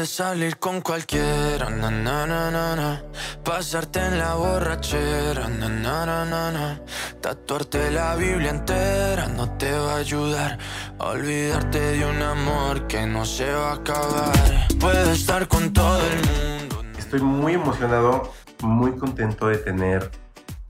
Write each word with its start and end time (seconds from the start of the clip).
Puedes 0.00 0.16
salir 0.16 0.56
con 0.56 0.80
cualquiera, 0.80 1.68
na, 1.68 1.90
na, 1.90 2.24
na, 2.26 2.50
na, 2.50 3.04
pasarte 3.44 4.00
en 4.00 4.18
la 4.18 4.34
borrachera, 4.34 5.46
na, 5.46 5.68
na, 5.68 6.06
na, 6.06 6.50
na, 6.50 6.80
tatuarte 7.20 7.90
la 7.90 8.16
Biblia 8.16 8.48
entera 8.48 9.28
no 9.28 9.58
te 9.58 9.70
va 9.70 9.96
a 9.96 9.96
ayudar 9.96 10.58
olvidarte 10.96 11.78
de 11.78 12.06
un 12.06 12.22
amor 12.22 12.86
que 12.86 13.06
no 13.06 13.26
se 13.26 13.52
va 13.52 13.72
a 13.72 13.74
acabar. 13.74 14.32
Puedes 14.80 15.20
estar 15.20 15.46
con 15.48 15.70
todo 15.70 16.00
el 16.00 16.16
mundo. 16.16 16.82
Estoy 16.98 17.20
muy 17.20 17.52
emocionado, 17.52 18.32
muy 18.62 18.96
contento 18.96 19.48
de 19.48 19.58
tener 19.58 20.10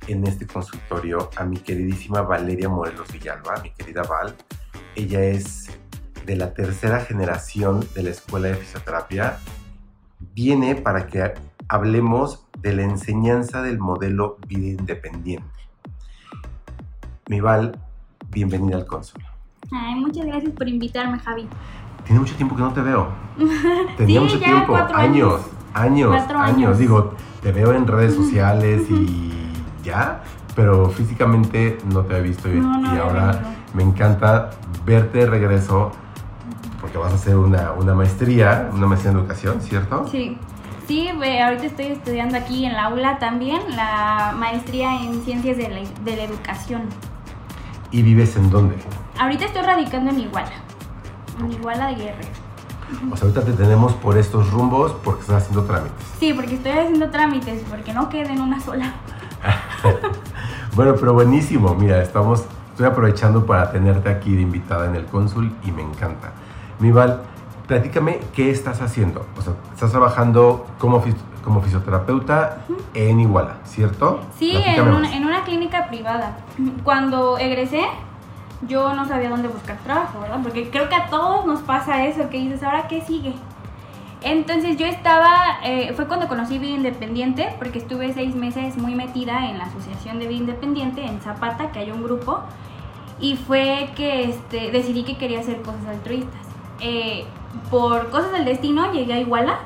en 0.08 0.27
este 0.27 0.44
consultorio 0.44 1.30
a 1.36 1.44
mi 1.44 1.58
queridísima 1.58 2.22
Valeria 2.22 2.69
Morelos 2.69 3.12
Villalba, 3.12 3.62
mi 3.62 3.70
querida 3.70 4.02
Val. 4.02 4.34
Ella 4.97 5.22
es 5.22 5.69
de 6.30 6.37
la 6.37 6.55
tercera 6.55 7.01
generación 7.01 7.84
de 7.93 8.05
la 8.05 8.11
Escuela 8.11 8.47
de 8.47 8.55
Fisioterapia, 8.55 9.39
viene 10.33 10.77
para 10.77 11.09
que 11.09 11.34
hablemos 11.69 12.47
de 12.61 12.73
la 12.73 12.83
enseñanza 12.83 13.62
del 13.62 13.80
modelo 13.80 14.39
vida 14.47 14.69
independiente. 14.80 15.48
Mi 17.29 17.41
Val, 17.41 17.77
bienvenida 18.30 18.77
al 18.77 18.87
cónsul. 18.87 19.20
Ay, 19.73 19.97
muchas 19.97 20.25
gracias 20.25 20.53
por 20.53 20.69
invitarme, 20.69 21.19
Javi. 21.19 21.48
Tiene 22.05 22.20
mucho 22.20 22.37
tiempo 22.37 22.55
que 22.55 22.62
no 22.62 22.72
te 22.72 22.81
veo. 22.83 23.09
Tenía 23.97 24.20
Sí, 24.20 24.25
mucho 24.27 24.39
ya 24.39 24.44
tiempo, 24.47 24.67
cuatro 24.69 24.97
años, 24.97 25.33
años. 25.34 25.50
años, 25.75 26.09
Cuatro 26.11 26.39
años. 26.39 26.56
años. 26.56 26.78
Digo, 26.78 27.15
te 27.42 27.50
veo 27.50 27.72
en 27.72 27.89
redes 27.89 28.15
sociales 28.22 28.89
y 28.89 29.33
ya, 29.83 30.22
pero 30.55 30.91
físicamente 30.91 31.77
no 31.92 32.03
te 32.03 32.19
he 32.19 32.20
visto 32.22 32.48
y, 32.48 32.61
No, 32.61 32.78
no 32.78 32.94
y 32.94 32.98
ahora 32.98 33.56
me 33.75 33.83
encanta 33.83 34.50
verte 34.84 35.19
de 35.19 35.27
regreso 35.27 35.91
porque 36.91 36.98
vas 36.98 37.12
a 37.12 37.16
hacer 37.16 37.36
una, 37.36 37.72
una 37.72 37.94
maestría, 37.94 38.69
una 38.72 38.86
maestría 38.86 39.12
en 39.12 39.19
educación, 39.19 39.60
¿cierto? 39.60 40.08
Sí, 40.10 40.36
sí, 40.88 41.08
ahorita 41.08 41.66
estoy 41.66 41.86
estudiando 41.86 42.36
aquí 42.36 42.64
en 42.64 42.72
la 42.72 42.86
aula 42.86 43.19
también 43.20 43.60
la 43.77 44.34
maestría 44.36 45.00
en 45.02 45.22
ciencias 45.22 45.56
de 45.56 45.69
la, 45.69 45.80
de 46.05 46.16
la 46.16 46.24
educación. 46.24 46.82
¿Y 47.92 48.02
vives 48.02 48.34
en 48.34 48.50
dónde? 48.50 48.74
Ahorita 49.20 49.44
estoy 49.44 49.62
radicando 49.62 50.10
en 50.10 50.19
Iguala, 50.19 50.50
en 51.38 51.52
Iguala 51.52 51.88
de 51.88 51.94
Guerrero. 51.94 52.28
O 53.12 53.16
sea, 53.16 53.28
ahorita 53.28 53.44
te 53.44 53.52
tenemos 53.52 53.92
por 53.94 54.19
estos 54.19 54.50
rumbos 54.50 54.92
porque 55.04 55.20
estás 55.20 55.44
haciendo 55.44 55.62
trámites. 55.64 56.04
Sí, 56.19 56.32
porque 56.32 56.56
estoy 56.56 56.72
haciendo 56.72 57.08
trámites, 57.10 57.62
porque 57.70 57.92
no 57.92 58.08
quede 58.08 58.32
en 58.32 58.41
una 58.41 58.60
sola. 58.60 58.94
Bueno, 60.77 60.94
pero 60.94 61.12
buenísimo. 61.12 61.75
Mira, 61.75 62.00
estamos, 62.00 62.44
estoy 62.70 62.86
aprovechando 62.86 63.44
para 63.44 63.72
tenerte 63.72 64.08
aquí 64.08 64.36
de 64.36 64.42
invitada 64.42 64.86
en 64.86 64.94
el 64.94 65.04
cónsul 65.06 65.52
y 65.64 65.72
me 65.72 65.82
encanta. 65.82 66.32
Mi 66.81 66.91
Val, 66.91 67.20
platícame 67.69 68.19
qué 68.34 68.50
estás 68.50 68.81
haciendo. 68.83 69.25
O 69.39 69.42
sea, 69.42 69.53
estás 69.73 69.91
trabajando 69.91 70.67
como, 70.78 71.03
fis- 71.03 71.14
como 71.45 71.61
fisioterapeuta 71.61 72.59
en 72.95 73.20
Iguala, 73.20 73.59
¿cierto? 73.64 74.20
Sí, 74.39 74.53
en 74.56 74.89
una, 74.89 75.14
en 75.17 75.25
una 75.25 75.45
clínica 75.45 75.87
privada. 75.89 76.39
Cuando 76.83 77.39
egresé, 77.39 77.83
yo 78.67 78.95
no 78.95 79.06
sabía 79.06 79.31
dónde 79.31 79.48
buscar 79.48 79.77
trabajo, 79.78 80.20
¿verdad? 80.20 80.41
Porque 80.42 80.70
creo 80.70 80.89
que 80.89 80.95
a 80.97 81.06
todos 81.09 81.47
nos 81.47 81.61
pasa 81.61 82.05
eso, 82.06 82.28
que 82.31 82.39
dices, 82.39 82.62
¿ahora 82.62 82.89
qué 82.89 83.00
sigue? 83.03 83.34
Entonces 84.22 84.77
yo 84.77 84.84
estaba, 84.84 85.33
eh, 85.65 85.93
fue 85.97 86.06
cuando 86.06 86.28
conocí 86.28 86.59
Vida 86.59 86.72
Independiente, 86.77 87.54
porque 87.59 87.78
estuve 87.78 88.12
seis 88.12 88.34
meses 88.34 88.77
muy 88.77 88.94
metida 88.94 89.49
en 89.49 89.56
la 89.56 89.65
Asociación 89.65 90.19
de 90.19 90.27
Vida 90.27 90.41
Independiente, 90.41 91.06
en 91.06 91.21
Zapata, 91.22 91.71
que 91.72 91.78
hay 91.78 91.91
un 91.91 92.03
grupo, 92.03 92.41
y 93.19 93.37
fue 93.37 93.91
que 93.97 94.25
este, 94.25 94.71
decidí 94.72 95.04
que 95.04 95.16
quería 95.16 95.41
hacer 95.41 95.62
cosas 95.62 95.87
altruistas. 95.88 96.41
Eh, 96.80 97.24
por 97.70 98.10
cosas 98.10 98.32
del 98.32 98.44
destino 98.44 98.92
llegué 98.92 99.14
a 99.14 99.20
Iguala, 99.20 99.58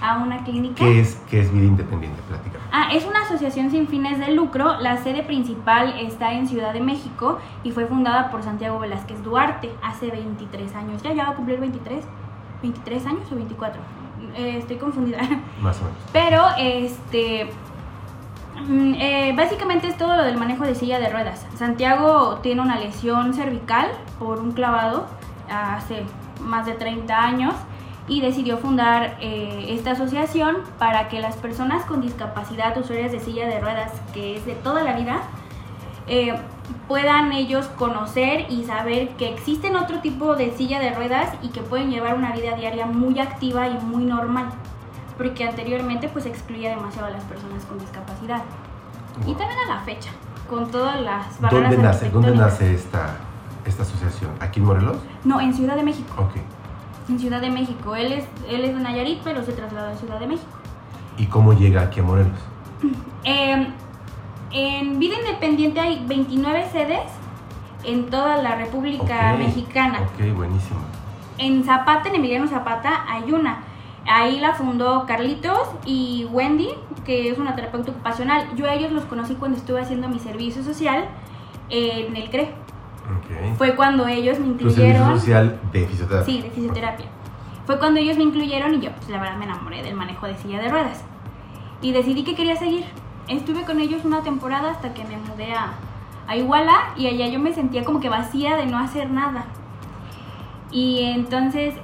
a 0.00 0.18
una 0.18 0.44
clínica. 0.44 0.76
¿Qué 0.76 1.00
es, 1.00 1.20
qué 1.30 1.40
es 1.40 1.52
vida 1.52 1.64
independiente? 1.64 2.20
Platícame. 2.28 2.64
Ah, 2.72 2.88
es 2.92 3.04
una 3.06 3.22
asociación 3.22 3.70
sin 3.70 3.88
fines 3.88 4.18
de 4.18 4.32
lucro. 4.32 4.78
La 4.80 4.96
sede 4.98 5.22
principal 5.22 5.94
está 5.98 6.32
en 6.32 6.46
Ciudad 6.46 6.72
de 6.72 6.80
México 6.80 7.38
y 7.64 7.70
fue 7.70 7.86
fundada 7.86 8.30
por 8.30 8.42
Santiago 8.42 8.78
Velázquez 8.78 9.22
Duarte 9.22 9.70
hace 9.82 10.10
23 10.10 10.74
años. 10.74 11.02
Ya, 11.02 11.12
ya 11.12 11.24
va 11.24 11.30
a 11.30 11.34
cumplir 11.34 11.60
23. 11.60 12.04
¿23 12.62 13.06
años 13.06 13.32
o 13.32 13.34
24? 13.34 13.80
Eh, 14.34 14.58
estoy 14.58 14.76
confundida. 14.76 15.18
Más 15.60 15.78
o 15.80 15.84
menos. 15.84 15.98
Pero, 16.12 16.42
este. 16.58 17.48
mm, 18.68 18.94
eh, 18.94 19.34
básicamente 19.36 19.88
es 19.88 19.96
todo 19.96 20.16
lo 20.16 20.24
del 20.24 20.36
manejo 20.36 20.64
de 20.64 20.74
silla 20.74 20.98
de 20.98 21.08
ruedas. 21.08 21.46
Santiago 21.54 22.38
tiene 22.42 22.60
una 22.60 22.78
lesión 22.78 23.32
cervical 23.32 23.90
por 24.18 24.40
un 24.40 24.52
clavado 24.52 25.06
hace 25.48 26.04
más 26.40 26.66
de 26.66 26.72
30 26.72 27.16
años 27.16 27.54
y 28.08 28.20
decidió 28.20 28.58
fundar 28.58 29.16
eh, 29.20 29.66
esta 29.70 29.92
asociación 29.92 30.58
para 30.78 31.08
que 31.08 31.20
las 31.20 31.36
personas 31.36 31.84
con 31.84 32.00
discapacidad, 32.00 32.76
usuarias 32.78 33.12
de 33.12 33.20
silla 33.20 33.46
de 33.46 33.60
ruedas, 33.60 33.92
que 34.14 34.36
es 34.36 34.46
de 34.46 34.54
toda 34.54 34.84
la 34.84 34.96
vida, 34.96 35.22
eh, 36.06 36.34
puedan 36.86 37.32
ellos 37.32 37.66
conocer 37.66 38.46
y 38.48 38.64
saber 38.64 39.08
que 39.16 39.28
existen 39.32 39.74
otro 39.74 39.98
tipo 40.00 40.36
de 40.36 40.52
silla 40.52 40.78
de 40.78 40.92
ruedas 40.92 41.30
y 41.42 41.48
que 41.48 41.62
pueden 41.62 41.90
llevar 41.90 42.14
una 42.14 42.32
vida 42.32 42.54
diaria 42.54 42.86
muy 42.86 43.18
activa 43.18 43.66
y 43.66 43.76
muy 43.78 44.04
normal, 44.04 44.46
porque 45.18 45.44
anteriormente 45.44 46.08
pues 46.08 46.26
excluía 46.26 46.70
demasiado 46.70 47.08
a 47.08 47.10
las 47.10 47.24
personas 47.24 47.64
con 47.64 47.78
discapacidad. 47.80 48.42
Y 49.26 49.34
también 49.34 49.58
a 49.68 49.74
la 49.74 49.80
fecha, 49.80 50.10
con 50.48 50.70
todas 50.70 51.00
las 51.00 51.40
barreras 51.40 51.70
¿Dónde 51.70 51.82
nace, 51.82 52.10
¿dónde 52.10 52.30
nace 52.32 52.74
esta, 52.74 53.16
esta 53.66 53.82
asociación? 53.82 54.30
¿Aquí 54.40 54.60
en 54.60 54.66
Morelos? 54.66 54.96
No, 55.24 55.40
en 55.40 55.54
Ciudad 55.54 55.76
de 55.76 55.82
México. 55.82 56.14
Ok. 56.18 56.36
En 57.08 57.18
Ciudad 57.18 57.40
de 57.40 57.50
México. 57.50 57.94
Él 57.94 58.12
es, 58.12 58.24
él 58.48 58.64
es 58.64 58.74
de 58.74 58.80
Nayarit, 58.80 59.20
pero 59.22 59.44
se 59.44 59.52
trasladó 59.52 59.92
a 59.92 59.96
Ciudad 59.96 60.18
de 60.18 60.26
México. 60.26 60.50
¿Y 61.18 61.26
cómo 61.26 61.52
llega 61.52 61.82
aquí 61.82 62.00
a 62.00 62.02
Morelos? 62.02 62.38
Eh, 63.28 63.66
en 64.52 65.00
Vida 65.00 65.16
Independiente 65.18 65.80
hay 65.80 66.04
29 66.06 66.68
sedes 66.70 67.00
en 67.82 68.08
toda 68.08 68.36
la 68.36 68.54
República 68.54 69.34
Mexicana. 69.36 70.02
Ok, 70.02 70.36
buenísimo. 70.36 70.78
En 71.38 71.64
Zapata, 71.64 72.08
en 72.08 72.14
Emiliano 72.14 72.46
Zapata, 72.46 73.04
hay 73.08 73.32
una. 73.32 73.64
Ahí 74.08 74.38
la 74.38 74.54
fundó 74.54 75.04
Carlitos 75.06 75.68
y 75.84 76.26
Wendy, 76.30 76.68
que 77.04 77.30
es 77.30 77.38
una 77.38 77.56
terapeuta 77.56 77.90
ocupacional. 77.90 78.54
Yo 78.54 78.66
a 78.66 78.74
ellos 78.74 78.92
los 78.92 79.04
conocí 79.06 79.34
cuando 79.34 79.58
estuve 79.58 79.80
haciendo 79.80 80.08
mi 80.08 80.20
servicio 80.20 80.62
social 80.62 81.06
en 81.68 82.16
el 82.16 82.30
CRE. 82.30 82.54
Ok. 83.06 83.56
Fue 83.58 83.74
cuando 83.76 84.06
ellos 84.06 84.38
me 84.38 84.46
Tu 84.54 84.68
incluyeron. 84.68 85.18
social 85.20 85.60
de 85.72 85.86
fisioterapia. 85.86 86.24
Sí, 86.34 86.42
de 86.42 86.50
fisioterapia. 86.50 87.06
Fue 87.66 87.78
cuando 87.78 88.00
ellos 88.00 88.16
me 88.16 88.24
incluyeron 88.24 88.74
y 88.74 88.80
yo, 88.80 88.90
pues 88.92 89.08
la 89.08 89.18
verdad 89.20 89.36
me 89.36 89.44
enamoré 89.44 89.82
del 89.82 89.94
manejo 89.94 90.26
de 90.26 90.36
silla 90.36 90.60
de 90.60 90.68
ruedas. 90.68 91.02
Y 91.82 91.92
decidí 91.92 92.24
que 92.24 92.34
quería 92.34 92.56
seguir. 92.56 92.84
Estuve 93.28 93.64
con 93.64 93.80
ellos 93.80 94.04
una 94.04 94.22
temporada 94.22 94.70
hasta 94.70 94.94
que 94.94 95.04
me 95.04 95.16
mudé 95.18 95.52
a, 95.52 95.72
a 96.28 96.36
Iguala 96.36 96.74
y 96.96 97.06
allá 97.08 97.26
yo 97.28 97.38
me 97.40 97.52
sentía 97.52 97.84
como 97.84 97.98
que 98.00 98.08
vacía 98.08 98.56
de 98.56 98.66
no 98.66 98.78
hacer 98.78 99.10
nada. 99.10 99.44
Y 100.70 101.02
entonces, 101.02 101.74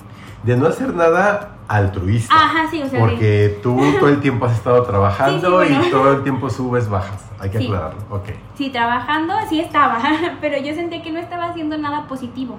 De 0.45 0.57
no 0.57 0.67
hacer 0.67 0.95
nada 0.95 1.57
altruista. 1.77 2.35
ajá, 2.35 2.67
sí, 2.71 2.83
o 2.83 2.87
sea, 2.89 3.01
Porque 3.01 3.59
tú 3.63 3.77
todo 3.99 4.09
el 4.09 4.21
tiempo 4.21 4.47
has 4.47 4.53
estado 4.53 4.83
trabajando 4.83 5.33
Sí, 5.63 5.67
sí, 5.69 5.73
bueno. 5.75 5.87
y 5.87 5.91
todo 5.91 6.13
el 6.13 6.23
tiempo 6.23 6.51
subes, 6.51 6.89
bajas. 6.89 7.29
Hay 7.41 7.51
que 7.51 7.59
Sí. 7.59 7.67
aclararlo. 7.67 8.01
Ok. 8.11 8.29
sí, 8.55 8.71
trabajando 8.71 9.35
sí 9.49 9.61
estaba, 9.61 9.99
pero 10.41 10.59
yo 10.59 10.75
sentía 10.75 11.03
que 11.03 11.11
no 11.13 11.19
estaba 11.19 11.47
haciendo 11.47 11.77
nada 11.79 12.07
positivo. 12.07 12.57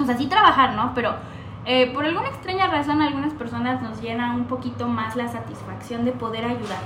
O 0.00 0.04
sea, 0.04 0.16
sí 0.16 0.26
trabajar, 0.26 0.74
¿no? 0.74 0.92
Pero 0.94 1.14
eh, 1.64 1.90
por 1.94 2.04
alguna 2.04 2.28
extraña 2.28 2.66
razón 2.68 3.00
a 3.02 3.06
algunas 3.06 3.32
personas 3.32 3.80
nos 3.82 4.00
llena 4.02 4.34
un 4.34 4.44
poquito 4.44 4.86
más 4.86 5.16
la 5.16 5.26
satisfacción 5.28 6.04
de 6.04 6.12
poder 6.12 6.44
ayudar. 6.44 6.78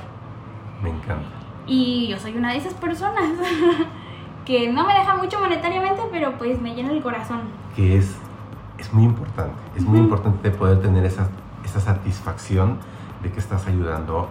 Me 0.83 0.91
encanta. 0.91 1.27
Y 1.67 2.09
yo 2.09 2.19
soy 2.19 2.37
una 2.37 2.53
de 2.53 2.59
esas 2.59 2.75
personas 2.75 3.25
que 4.45 4.69
no 4.73 4.87
me 4.87 4.95
deja 4.95 5.15
mucho 5.17 5.39
monetariamente, 5.41 6.03
pero 6.11 6.33
pues 6.39 6.61
me 6.61 6.75
llena 6.75 6.93
el 6.93 7.03
corazón. 7.03 7.41
Que 7.77 7.99
es, 7.99 8.17
es 8.81 8.93
muy 8.93 9.05
importante. 9.05 9.55
Es 9.77 9.85
muy 9.85 9.99
importante 9.99 10.51
poder 10.51 10.81
tener 10.81 11.05
esa, 11.05 11.29
esa 11.65 11.81
satisfacción 11.81 12.79
de 13.23 13.31
que 13.31 13.39
estás 13.39 13.67
ayudando 13.67 14.29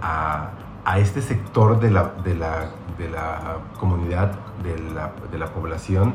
a, 0.00 0.50
a 0.84 0.98
este 0.98 1.22
sector 1.22 1.80
de 1.80 1.90
la, 1.90 2.12
de 2.24 2.34
la, 2.34 2.70
de 2.98 3.08
la 3.08 3.58
comunidad, 3.78 4.32
de 4.62 4.78
la, 4.92 5.12
de 5.30 5.38
la 5.38 5.46
población 5.46 6.14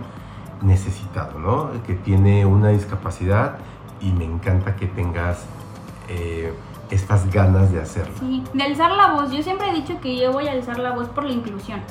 necesitado, 0.61 1.39
¿no? 1.39 1.71
Que 1.83 1.93
tiene 1.93 2.45
una 2.45 2.69
discapacidad 2.69 3.57
y 4.01 4.11
me 4.11 4.25
encanta 4.25 4.75
que 4.75 4.87
tengas 4.87 5.45
eh, 6.09 6.53
estas 6.89 7.31
ganas 7.31 7.71
de 7.71 7.81
hacerlo. 7.81 8.13
Sí, 8.19 8.43
de 8.53 8.63
alzar 8.63 8.91
la 8.91 9.13
voz. 9.13 9.31
Yo 9.31 9.43
siempre 9.43 9.69
he 9.69 9.73
dicho 9.73 9.99
que 10.01 10.17
yo 10.17 10.31
voy 10.31 10.47
a 10.47 10.51
alzar 10.53 10.79
la 10.79 10.91
voz 10.91 11.07
por 11.09 11.23
la 11.23 11.31
inclusión. 11.31 11.81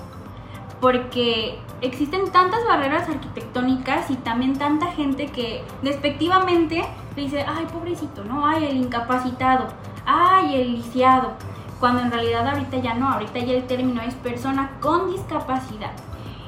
Porque 0.86 1.58
existen 1.80 2.30
tantas 2.30 2.64
barreras 2.64 3.08
arquitectónicas 3.08 4.08
y 4.08 4.14
también 4.14 4.56
tanta 4.56 4.86
gente 4.92 5.26
que 5.26 5.64
despectivamente 5.82 6.84
dice, 7.16 7.44
ay, 7.44 7.66
pobrecito, 7.72 8.22
¿no? 8.22 8.46
Ay, 8.46 8.66
el 8.66 8.76
incapacitado, 8.76 9.66
ay, 10.06 10.54
el 10.54 10.74
lisiado, 10.74 11.32
cuando 11.80 12.02
en 12.02 12.12
realidad 12.12 12.46
ahorita 12.46 12.76
ya 12.76 12.94
no, 12.94 13.08
ahorita 13.08 13.40
ya 13.40 13.54
el 13.54 13.66
término 13.66 14.00
es 14.00 14.14
persona 14.14 14.78
con 14.78 15.10
discapacidad. 15.10 15.90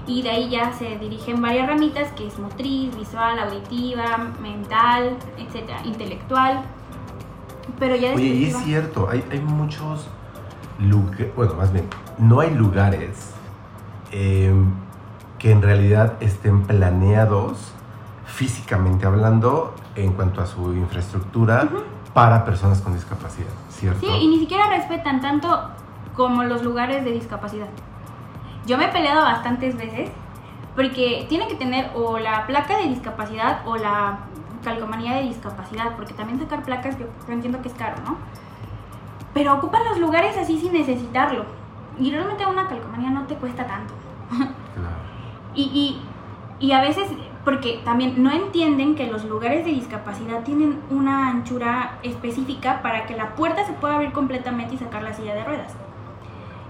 Y 0.06 0.22
de 0.22 0.30
ahí 0.30 0.50
ya 0.50 0.72
se 0.72 0.96
dirigen 0.98 1.42
varias 1.42 1.66
ramitas 1.66 2.12
que 2.12 2.28
es 2.28 2.38
motriz, 2.38 2.96
visual, 2.96 3.40
auditiva, 3.40 4.18
mental, 4.40 5.16
etcétera, 5.36 5.80
intelectual. 5.84 6.62
Pero 7.80 7.96
ya 7.96 8.14
Oye, 8.14 8.24
y 8.24 8.44
es 8.44 8.56
cierto, 8.58 9.08
hay, 9.10 9.24
hay 9.32 9.40
muchos 9.40 10.06
lugares, 10.78 11.34
bueno, 11.34 11.54
más 11.54 11.72
bien, 11.72 11.88
no 12.18 12.38
hay 12.38 12.54
lugares 12.54 13.34
eh, 14.12 14.52
que 15.38 15.50
en 15.50 15.62
realidad 15.62 16.14
estén 16.20 16.62
planeados 16.62 17.72
físicamente 18.26 19.06
hablando 19.06 19.74
en 19.94 20.12
cuanto 20.12 20.40
a 20.40 20.46
su 20.46 20.74
infraestructura 20.74 21.68
para 22.14 22.44
personas 22.44 22.80
con 22.80 22.94
discapacidad, 22.94 23.50
¿cierto? 23.70 24.00
Sí, 24.00 24.12
y 24.20 24.28
ni 24.28 24.38
siquiera 24.38 24.68
respetan 24.68 25.20
tanto 25.20 25.70
como 26.14 26.42
los 26.44 26.62
lugares 26.62 27.04
de 27.04 27.12
discapacidad. 27.12 27.68
Yo 28.66 28.76
me 28.76 28.86
he 28.86 28.88
peleado 28.88 29.22
bastantes 29.22 29.76
veces 29.76 30.10
porque 30.74 31.26
tiene 31.28 31.48
que 31.48 31.54
tener 31.54 31.90
o 31.94 32.18
la 32.18 32.46
placa 32.46 32.76
de 32.78 32.88
discapacidad 32.88 33.66
o 33.66 33.76
la 33.76 34.18
calcomanía 34.62 35.16
de 35.16 35.22
discapacidad, 35.22 35.96
porque 35.96 36.14
también 36.14 36.38
sacar 36.38 36.62
placas 36.62 36.98
yo, 36.98 37.06
entiendo 37.28 37.62
que 37.62 37.68
es 37.68 37.74
caro, 37.74 37.96
¿no? 38.04 38.16
Pero 39.34 39.54
ocupan 39.54 39.84
los 39.84 39.98
lugares 39.98 40.36
así 40.36 40.58
sin 40.58 40.72
necesitarlo. 40.72 41.44
Y 41.98 42.10
realmente 42.10 42.46
una 42.46 42.68
calcomanía 42.68 43.10
no 43.10 43.24
te 43.26 43.34
cuesta 43.34 43.66
tanto. 43.66 43.94
Y, 45.54 45.98
y 46.60 46.72
a 46.72 46.80
veces, 46.80 47.08
porque 47.44 47.80
también 47.84 48.22
no 48.22 48.30
entienden 48.30 48.94
que 48.94 49.06
los 49.06 49.24
lugares 49.24 49.64
de 49.64 49.72
discapacidad 49.72 50.42
tienen 50.42 50.78
una 50.90 51.28
anchura 51.28 51.98
específica 52.02 52.82
para 52.82 53.06
que 53.06 53.16
la 53.16 53.34
puerta 53.34 53.64
se 53.64 53.72
pueda 53.72 53.94
abrir 53.94 54.12
completamente 54.12 54.74
y 54.74 54.78
sacar 54.78 55.02
la 55.02 55.12
silla 55.12 55.34
de 55.34 55.44
ruedas. 55.44 55.74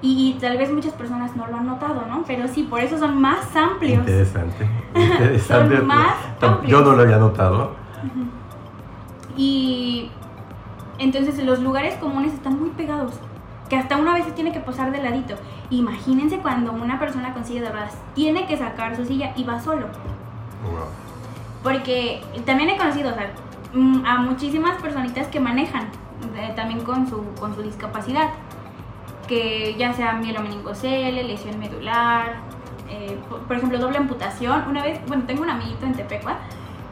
Y, 0.01 0.37
tal 0.41 0.57
vez 0.57 0.73
muchas 0.73 0.93
personas 0.93 1.35
no 1.35 1.49
lo 1.49 1.57
han 1.57 1.67
notado, 1.67 2.05
¿no? 2.09 2.23
Pero 2.25 2.47
sí, 2.47 2.63
por 2.63 2.81
eso 2.81 2.99
son 2.99 3.21
más 3.21 3.57
amplios. 3.57 3.99
Interesante. 3.99 4.69
Interesante. 4.95 5.77
son 5.77 5.87
más 5.87 6.15
amplios. 6.41 6.71
Yo 6.71 6.85
no 6.85 6.95
lo 6.95 7.03
había 7.03 7.19
notado. 7.19 7.73
Y 9.37 10.11
entonces 10.99 11.43
los 11.45 11.61
lugares 11.61 11.95
comunes 11.97 12.33
están 12.33 12.61
muy 12.61 12.71
pegados, 12.71 13.13
que 13.69 13.77
hasta 13.77 13.97
una 13.97 14.15
vez 14.15 14.25
se 14.25 14.33
tiene 14.33 14.53
que 14.53 14.61
posar 14.61 14.93
de 14.93 15.03
ladito. 15.03 15.35
Imagínense 15.71 16.39
cuando 16.39 16.73
una 16.73 16.99
persona 16.99 17.35
con 17.35 17.45
silla 17.45 17.63
de 17.63 17.71
ruedas 17.71 17.97
tiene 18.15 18.47
que 18.47 18.57
sacar 18.57 18.97
su 18.97 19.05
silla 19.05 19.33
y 19.37 19.45
va 19.45 19.61
solo. 19.61 19.89
Porque 21.63 22.23
también 22.47 22.71
he 22.71 22.77
conocido 22.77 23.13
mm, 23.75 24.05
a 24.07 24.19
muchísimas 24.19 24.81
personitas 24.81 25.27
que 25.29 25.41
manejan 25.41 25.89
también 26.57 26.81
con 26.81 27.07
su, 27.09 27.23
con 27.39 27.55
su 27.55 27.63
discapacidad 27.63 28.31
que 29.29 29.77
ya 29.79 29.93
sea 29.93 30.15
mielomeningocele, 30.15 31.23
lesión 31.23 31.61
medular, 31.61 32.41
eh, 32.91 33.17
por, 33.47 33.57
ejemplo, 33.57 33.79
doble 33.79 33.99
amputación. 33.99 34.65
Una 34.69 34.83
vez, 34.83 34.99
bueno, 35.07 35.25
tengo 35.27 35.43
un 35.43 35.51
amiguito 35.51 35.87
en 35.87 35.93
Tepecua 35.93 36.39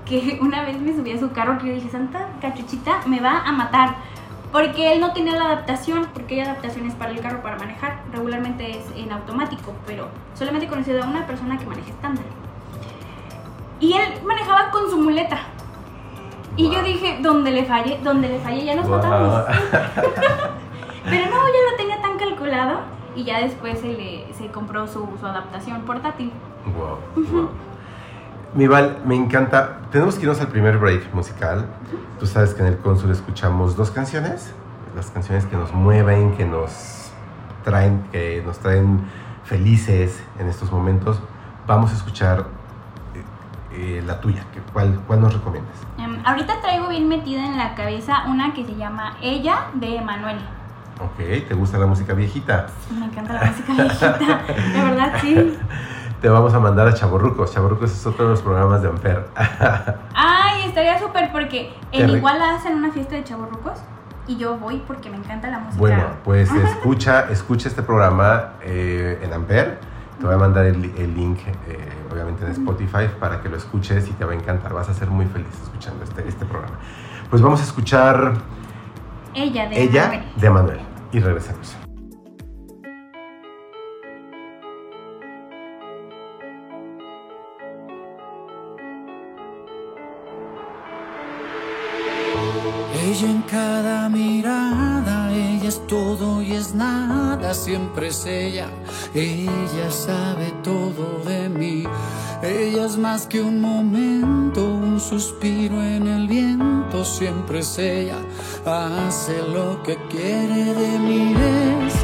que 0.04 0.38
una 0.42 0.62
vez 0.62 0.78
me 0.78 0.94
subí 0.94 1.12
a 1.12 1.18
su 1.18 1.32
carro 1.32 1.58
que 1.58 1.68
yo 1.68 1.74
dije, 1.74 1.88
Santa 1.88 2.28
cachuchita, 2.40 3.00
me 3.06 3.18
va 3.18 3.40
a 3.40 3.50
matar. 3.50 3.96
Porque 4.52 4.92
él 4.92 5.00
no 5.00 5.12
tenía 5.12 5.34
la 5.34 5.46
adaptación, 5.46 6.08
porque 6.14 6.34
hay 6.34 6.40
adaptaciones 6.40 6.94
para 6.94 7.10
el 7.10 7.20
carro 7.20 7.42
para 7.42 7.56
manejar. 7.56 8.02
Regularmente 8.12 8.70
es 8.70 8.84
en 8.96 9.12
automático, 9.12 9.74
pero 9.86 10.08
solamente 10.34 10.66
he 10.66 10.68
conocido 10.68 11.02
a 11.02 11.06
una 11.06 11.26
persona 11.26 11.58
que 11.58 11.66
maneja 11.66 11.90
estándar. 11.90 12.24
Y 13.80 13.92
él 13.92 14.20
manejaba 14.24 14.70
con 14.70 14.88
su 14.90 14.96
muleta. 14.98 15.38
Y 16.56 16.70
yo 16.70 16.82
dije, 16.82 17.18
donde 17.20 17.50
le 17.50 17.64
falle, 17.64 18.00
donde 18.02 18.28
le 18.28 18.38
falle 18.38 18.64
ya 18.64 18.74
nos 18.74 18.88
matamos. 18.88 19.44
Pero 21.04 21.26
no, 21.26 21.36
ya 21.36 21.70
lo 21.70 21.76
tenía 21.76 22.00
tan 22.00 22.18
calculado 22.18 22.80
y 23.14 23.24
ya 23.24 23.40
después 23.40 23.78
se, 23.78 23.92
le, 23.92 24.32
se 24.32 24.48
compró 24.48 24.86
su, 24.86 25.06
su 25.20 25.26
adaptación 25.26 25.82
portátil. 25.82 26.32
Wow, 26.76 27.50
Mi 28.56 28.66
Val, 28.66 29.02
me 29.04 29.14
encanta. 29.14 29.80
Tenemos 29.92 30.14
que 30.14 30.22
irnos 30.22 30.40
al 30.40 30.48
primer 30.48 30.78
break 30.78 31.12
musical. 31.12 31.66
Tú 32.18 32.26
sabes 32.26 32.54
que 32.54 32.62
en 32.62 32.68
el 32.68 32.78
Cónsul 32.78 33.10
escuchamos 33.10 33.76
dos 33.76 33.90
canciones, 33.90 34.50
las 34.94 35.10
canciones 35.10 35.44
que 35.44 35.56
nos 35.56 35.74
mueven, 35.74 36.34
que 36.38 36.46
nos 36.46 37.12
traen, 37.64 38.02
que 38.12 38.42
nos 38.46 38.58
traen 38.58 39.00
felices 39.44 40.24
en 40.38 40.48
estos 40.48 40.72
momentos. 40.72 41.20
Vamos 41.66 41.92
a 41.92 41.96
escuchar 41.96 42.46
eh, 43.14 43.98
eh, 43.98 44.02
la 44.06 44.22
tuya. 44.22 44.42
¿Cuál, 44.72 45.02
¿Cuál 45.06 45.20
nos 45.20 45.34
recomiendas? 45.34 45.76
Em, 45.98 46.18
ahorita 46.24 46.58
traigo 46.62 46.88
bien 46.88 47.08
metida 47.08 47.44
en 47.44 47.58
la 47.58 47.74
cabeza 47.74 48.24
una 48.26 48.54
que 48.54 48.64
se 48.64 48.74
llama 48.74 49.18
Ella 49.20 49.66
de 49.74 49.96
Emanuel. 49.96 50.38
Ok, 50.98 51.46
¿te 51.46 51.54
gusta 51.54 51.76
la 51.76 51.84
música 51.84 52.14
viejita? 52.14 52.68
me 52.98 53.04
encanta 53.04 53.34
la 53.34 53.44
música 53.50 53.74
viejita, 53.74 54.42
de 54.72 54.82
verdad 54.82 55.12
sí. 55.20 55.58
Te 56.26 56.30
vamos 56.30 56.52
a 56.54 56.58
mandar 56.58 56.88
a 56.88 56.92
Chaborrucos. 56.92 57.54
Chaborrucos 57.54 57.92
es 57.92 58.04
otro 58.04 58.24
de 58.24 58.30
los 58.32 58.42
programas 58.42 58.82
de 58.82 58.88
Amper. 58.88 59.28
Ay, 60.12 60.64
estaría 60.66 60.98
súper 60.98 61.30
porque 61.30 61.72
en 61.92 62.10
Iguala 62.10 62.56
hacen 62.56 62.74
una 62.74 62.90
fiesta 62.90 63.14
de 63.14 63.22
Chaborrucos 63.22 63.78
y 64.26 64.36
yo 64.36 64.58
voy 64.58 64.82
porque 64.88 65.08
me 65.08 65.18
encanta 65.18 65.48
la 65.48 65.60
música. 65.60 65.78
Bueno, 65.78 66.04
pues 66.24 66.50
escucha, 66.74 67.30
escucha 67.30 67.68
este 67.68 67.80
programa 67.80 68.54
eh, 68.62 69.20
en 69.22 69.32
Amper. 69.32 69.78
Te 70.18 70.26
voy 70.26 70.34
a 70.34 70.38
mandar 70.38 70.64
el, 70.64 70.82
link, 70.82 71.38
eh, 71.68 71.78
obviamente, 72.12 72.44
en 72.44 72.50
Spotify 72.50 73.06
para 73.20 73.40
que 73.40 73.48
lo 73.48 73.56
escuches 73.56 74.08
y 74.08 74.10
te 74.10 74.24
va 74.24 74.32
a 74.32 74.34
encantar. 74.34 74.74
Vas 74.74 74.88
a 74.88 74.94
ser 74.94 75.08
muy 75.08 75.26
feliz 75.26 75.56
escuchando 75.62 76.02
este, 76.02 76.26
este 76.26 76.44
programa. 76.44 76.74
Pues 77.30 77.40
vamos 77.40 77.60
a 77.60 77.62
escuchar 77.62 78.32
ella 79.32 79.68
de 79.68 79.80
Ella 79.80 80.02
Manuel. 80.08 80.24
de 80.34 80.50
Manuel. 80.50 80.80
Y 81.12 81.20
regresamos. 81.20 81.85
Cada 93.50 94.08
mirada, 94.08 95.32
ella 95.32 95.68
es 95.68 95.86
todo 95.86 96.42
y 96.42 96.52
es 96.52 96.74
nada, 96.74 97.54
siempre 97.54 98.08
es 98.08 98.26
ella. 98.26 98.68
Ella 99.14 99.90
sabe 99.90 100.52
todo 100.62 101.22
de 101.24 101.48
mí. 101.48 101.84
Ella 102.42 102.86
es 102.86 102.96
más 102.96 103.26
que 103.26 103.40
un 103.40 103.60
momento, 103.60 104.64
un 104.64 105.00
suspiro 105.00 105.82
en 105.82 106.06
el 106.06 106.28
viento, 106.28 107.04
siempre 107.04 107.60
es 107.60 107.78
ella. 107.78 108.18
Hace 108.64 109.42
lo 109.42 109.82
que 109.82 109.96
quiere 110.08 110.74
de 110.74 110.98
mí, 110.98 111.34
es 111.86 111.94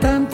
tan 0.00 0.28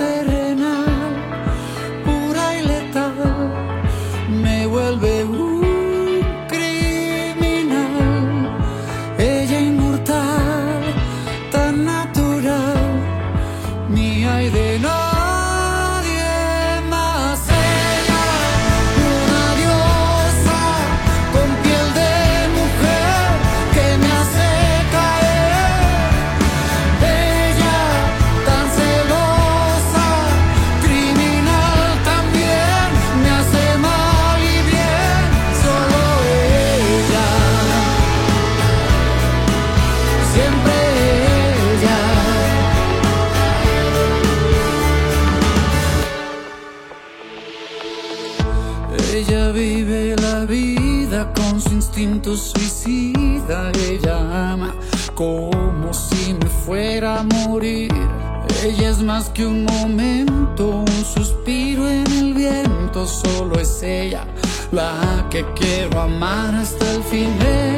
hasta 66.54 66.94
el 66.94 67.02
fin. 67.04 67.69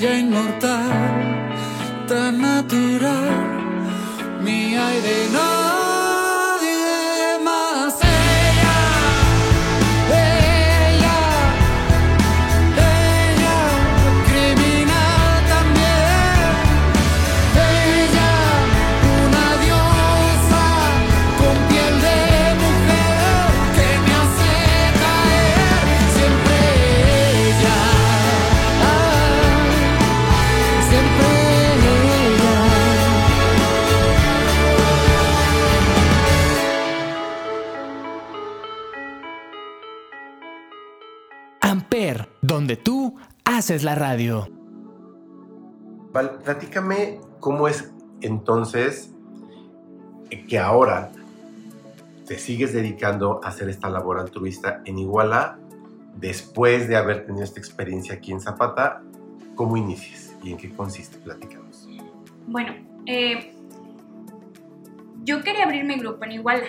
estrella 0.00 0.18
inmortal, 0.18 0.88
tan 2.08 2.40
natural, 2.40 4.42
mi 4.42 4.74
aire 4.74 5.28
no. 5.32 5.49
Haces 43.70 43.84
la 43.84 43.94
radio. 43.94 44.48
Val, 46.12 46.40
platícame 46.42 47.20
cómo 47.38 47.68
es 47.68 47.92
entonces 48.20 49.14
que 50.48 50.58
ahora 50.58 51.12
te 52.26 52.36
sigues 52.36 52.72
dedicando 52.72 53.40
a 53.44 53.48
hacer 53.48 53.68
esta 53.68 53.88
labor 53.88 54.18
altruista 54.18 54.82
en 54.86 54.98
Iguala 54.98 55.56
después 56.16 56.88
de 56.88 56.96
haber 56.96 57.26
tenido 57.26 57.44
esta 57.44 57.60
experiencia 57.60 58.16
aquí 58.16 58.32
en 58.32 58.40
Zapata. 58.40 59.02
¿Cómo 59.54 59.76
inicias 59.76 60.34
y 60.42 60.50
en 60.50 60.56
qué 60.56 60.74
consiste? 60.74 61.18
Platícanos. 61.18 61.88
Bueno, 62.48 62.74
eh, 63.06 63.54
yo 65.22 65.44
quería 65.44 65.62
abrir 65.62 65.84
mi 65.84 65.94
grupo 65.94 66.24
en 66.24 66.32
Iguala, 66.32 66.66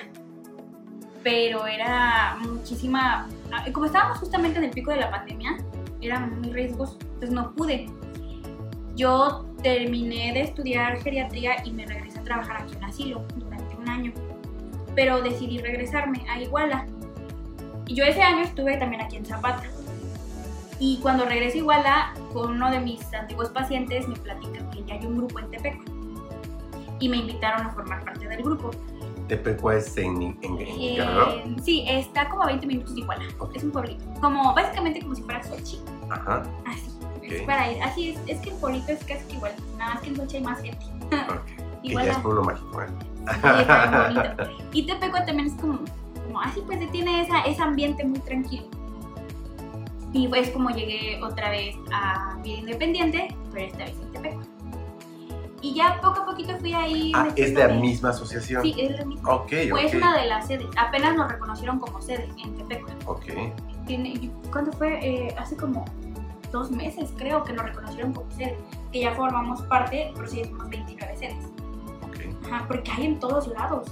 pero 1.24 1.65
era 1.65 2.38
muchísima. 2.41 3.27
Como 3.74 3.88
estábamos 3.88 4.20
justamente 4.20 4.60
en 4.60 4.65
el 4.65 4.72
pico 4.72 4.91
de 4.91 4.98
la 4.98 5.10
pandemia, 5.10 5.58
era 6.01 6.20
muy 6.20 6.51
riesgoso, 6.51 6.98
entonces 7.01 7.31
no 7.31 7.53
pude. 7.53 7.88
Yo 8.96 9.46
terminé 9.63 10.34
de 10.34 10.41
estudiar 10.41 11.01
geriatría 11.01 11.65
y 11.65 11.72
me 11.72 11.86
regresé 11.86 12.20
a 12.20 12.24
trabajar 12.24 12.62
aquí 12.62 12.75
en 12.75 12.84
asilo 12.84 13.24
durante 13.36 13.75
un 13.75 13.89
año, 13.89 14.13
pero 14.96 15.22
decidí 15.22 15.60
regresarme 15.60 16.25
a 16.29 16.41
Iguala. 16.41 16.86
Y 17.88 17.96
yo 17.96 18.03
ese 18.03 18.22
año 18.22 18.43
estuve 18.43 18.77
también 18.77 19.01
aquí 19.01 19.17
en 19.17 19.25
Zapata. 19.25 19.63
Y 20.79 20.98
cuando 21.01 21.25
regresé 21.25 21.58
a 21.58 21.62
Iguala, 21.62 22.13
con 22.34 22.51
uno 22.51 22.72
de 22.72 22.79
mis 22.79 23.13
antiguos 23.13 23.50
pacientes 23.50 24.08
me 24.08 24.15
platican 24.15 24.70
que 24.72 24.84
ya 24.84 24.96
hay 24.96 25.05
un 25.05 25.17
grupo 25.17 25.39
en 25.39 25.51
Tepeco. 25.51 25.84
Y 27.00 27.10
me 27.10 27.17
invitaron 27.17 27.67
a 27.67 27.72
formar 27.72 28.03
parte 28.03 28.27
del 28.27 28.41
grupo. 28.43 28.72
¿Tepeco 29.31 29.71
es 29.71 29.95
en, 29.95 30.21
en, 30.21 30.38
en 30.41 30.57
Eh, 30.59 30.95
Guerrero? 30.97 31.41
sí, 31.63 31.85
está 31.88 32.27
como 32.27 32.43
a 32.43 32.47
20 32.47 32.67
minutos 32.67 32.93
de 32.95 33.00
Iguala. 33.00 33.23
Ok. 33.39 33.55
Es 33.55 33.63
un 33.63 33.71
pueblito. 33.71 34.03
Como, 34.19 34.53
básicamente 34.53 35.01
como 35.01 35.15
si 35.15 35.21
fuera 35.23 35.41
Sochi. 35.41 35.79
Ajá, 36.09 36.43
Así. 36.65 36.91
Ok. 37.15 37.23
Es 37.23 37.41
para 37.43 37.71
ir. 37.71 37.81
Así 37.81 38.09
es. 38.09 38.19
Es 38.27 38.39
que 38.41 38.50
el 38.50 38.55
pueblito 38.57 38.91
es 38.91 39.01
casi 39.05 39.23
que 39.27 39.35
igual. 39.35 39.53
Nada 39.77 39.93
más 39.93 40.03
que 40.03 40.09
en 40.09 40.15
Sochi 40.17 40.35
hay 40.38 40.43
más 40.43 40.61
gente. 40.61 40.85
ok. 40.85 41.41
Que 41.81 41.88
ya 41.88 41.91
Iguala. 41.93 42.11
es 42.11 42.17
pueblo 42.19 42.43
mágico, 42.43 42.81
¿eh? 42.81 42.88
Sí. 43.31 44.57
Y 44.79 44.85
Tepeco 44.85 45.17
también 45.25 45.47
es 45.47 45.53
como, 45.53 45.79
como 46.25 46.41
así, 46.41 46.61
pues 46.65 46.91
tiene 46.91 47.21
esa, 47.21 47.39
ese 47.43 47.61
ambiente 47.63 48.03
muy 48.03 48.19
tranquilo. 48.19 48.65
Y 50.13 50.27
pues 50.27 50.50
como 50.50 50.69
llegué 50.71 51.23
otra 51.23 51.50
vez 51.51 51.75
a 51.93 52.38
vida 52.43 52.57
independiente, 52.59 53.33
pero 53.53 53.65
esta 53.65 53.85
vez 53.85 53.95
en 54.00 54.11
Tepeco. 54.11 54.41
Y 55.62 55.75
ya 55.75 56.00
poco 56.01 56.22
a 56.22 56.25
poquito 56.25 56.58
fui 56.60 56.74
ahí. 56.74 57.12
Ah, 57.15 57.27
es 57.36 57.53
de 57.53 57.68
la 57.68 57.74
misma 57.75 58.10
asociación. 58.10 58.63
Sí, 58.63 58.74
es 58.80 58.98
la 58.98 59.06
misma. 59.06 59.34
Ok, 59.36 59.50
Fue 59.70 59.86
ok. 59.86 59.94
una 59.96 60.18
de 60.20 60.27
las 60.27 60.48
sedes. 60.48 60.65
Apenas 60.77 61.15
nos 61.15 61.32
reconocieron 61.32 61.80
como 61.80 62.01
sede 62.01 62.27
en 62.44 62.56
Tepeco. 62.58 62.88
Ok, 63.06 63.25
Tiene, 63.86 64.32
¿Cuándo 64.51 64.72
fue? 64.74 65.00
Eh, 65.06 65.36
hace 65.38 65.56
como 65.56 65.86
dos 66.51 66.72
meses, 66.72 67.12
creo, 67.18 67.44
que 67.44 67.53
nos 67.53 67.65
reconocieron 67.65 68.12
como 68.13 68.30
sede. 68.32 68.58
Que 68.91 69.01
ya 69.01 69.13
formamos 69.13 69.62
parte, 69.63 70.12
pero 70.15 70.27
sí 70.27 70.44
somos 70.46 70.68
29 70.70 71.15
sedes. 71.18 71.46
ok. 72.03 72.46
Ajá, 72.51 72.65
porque 72.68 72.91
hay 72.91 73.06
en 73.06 73.20
todos 73.20 73.48
lados. 73.48 73.88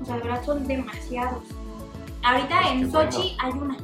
O 0.00 0.04
sea, 0.04 0.16
de 0.16 0.22
verdad 0.22 0.42
son 0.44 0.66
demasiados. 0.66 1.42
Ahorita 2.22 2.56
Pues 2.62 2.72
en 2.72 2.90
Sochi 2.90 3.36
hay 3.38 3.52
una. 3.52 3.76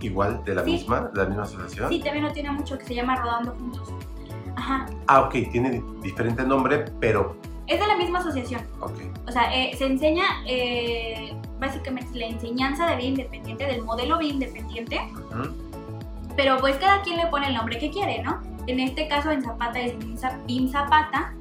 Igual, 0.00 0.44
de 0.44 0.54
la 0.54 0.64
Sí. 0.64 0.72
misma, 0.72 1.00
de 1.00 1.18
la 1.22 1.24
misma 1.26 1.42
asociación. 1.44 1.88
Sí, 1.88 2.00
también 2.00 2.24
no 2.26 2.32
tiene 2.32 2.50
mucho, 2.50 2.76
que 2.78 2.84
se 2.84 2.94
llama 2.94 3.16
Rodando 3.16 3.52
Juntos. 3.52 3.88
Ajá. 4.64 4.86
Ah, 5.08 5.20
ok, 5.22 5.32
tiene 5.52 5.70
di- 5.72 5.82
diferente 6.02 6.42
nombre, 6.42 6.86
pero 7.00 7.36
Es 7.66 7.78
de 7.80 7.86
la 7.86 7.96
misma 7.96 8.18
asociación. 8.20 8.62
ok. 8.80 8.92
O 9.28 9.30
sea, 9.32 9.54
eh, 9.54 9.74
se 9.76 9.86
enseña 9.86 10.24
eh, 10.46 11.34
básicamente 11.60 12.18
la 12.18 12.26
enseñanza 12.26 12.86
de 12.86 12.96
vida 12.96 13.08
independiente, 13.08 13.66
del 13.66 13.82
modelo 13.82 14.18
vida 14.18 14.32
independiente. 14.32 15.00
Ujú. 15.14 15.50
Pero 16.36 16.56
pues 16.58 16.76
cada 16.76 17.02
quien 17.02 17.16
le 17.18 17.26
pone 17.26 17.48
el 17.48 17.54
nombre 17.54 17.78
que 17.78 17.90
quiere, 17.90 18.22
¿no? 18.22 18.40
En 18.66 18.80
este 18.80 19.06
caso 19.08 19.30
en 19.30 19.42
Zapata 19.42 19.78
es 19.80 19.94
Bin 20.46 20.68
Zapata, 20.70 21.32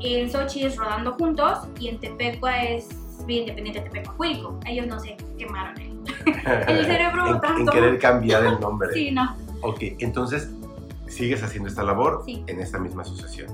en 0.00 0.30
Sochi 0.30 0.64
es 0.64 0.76
Rodando 0.76 1.12
Juntos 1.12 1.58
y 1.78 1.88
en 1.88 1.98
Tepecua 1.98 2.62
es 2.62 2.88
Vida 3.26 3.40
Independiente 3.42 3.80
Tepecuacuilco. 3.82 4.58
Ellos 4.66 4.86
no 4.86 4.98
se 5.00 5.16
quemaron 5.38 5.78
el, 5.80 5.92
el 6.68 6.86
cerebro 6.86 7.40
en, 7.44 7.60
en 7.60 7.66
querer 7.68 7.98
cambiar 7.98 8.44
el 8.46 8.58
nombre. 8.60 8.88
Sí, 8.94 9.10
no. 9.10 9.36
Ok, 9.60 9.78
entonces 10.00 10.50
sigues 11.12 11.42
haciendo 11.42 11.68
esta 11.68 11.82
labor 11.82 12.22
Sí. 12.24 12.42
en 12.46 12.60
esta 12.60 12.78
misma 12.78 13.02
asociación. 13.02 13.48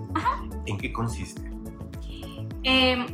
¿En 0.67 0.79
qué 0.79 0.93
consiste? 0.93 1.43
Eh, 2.65 3.05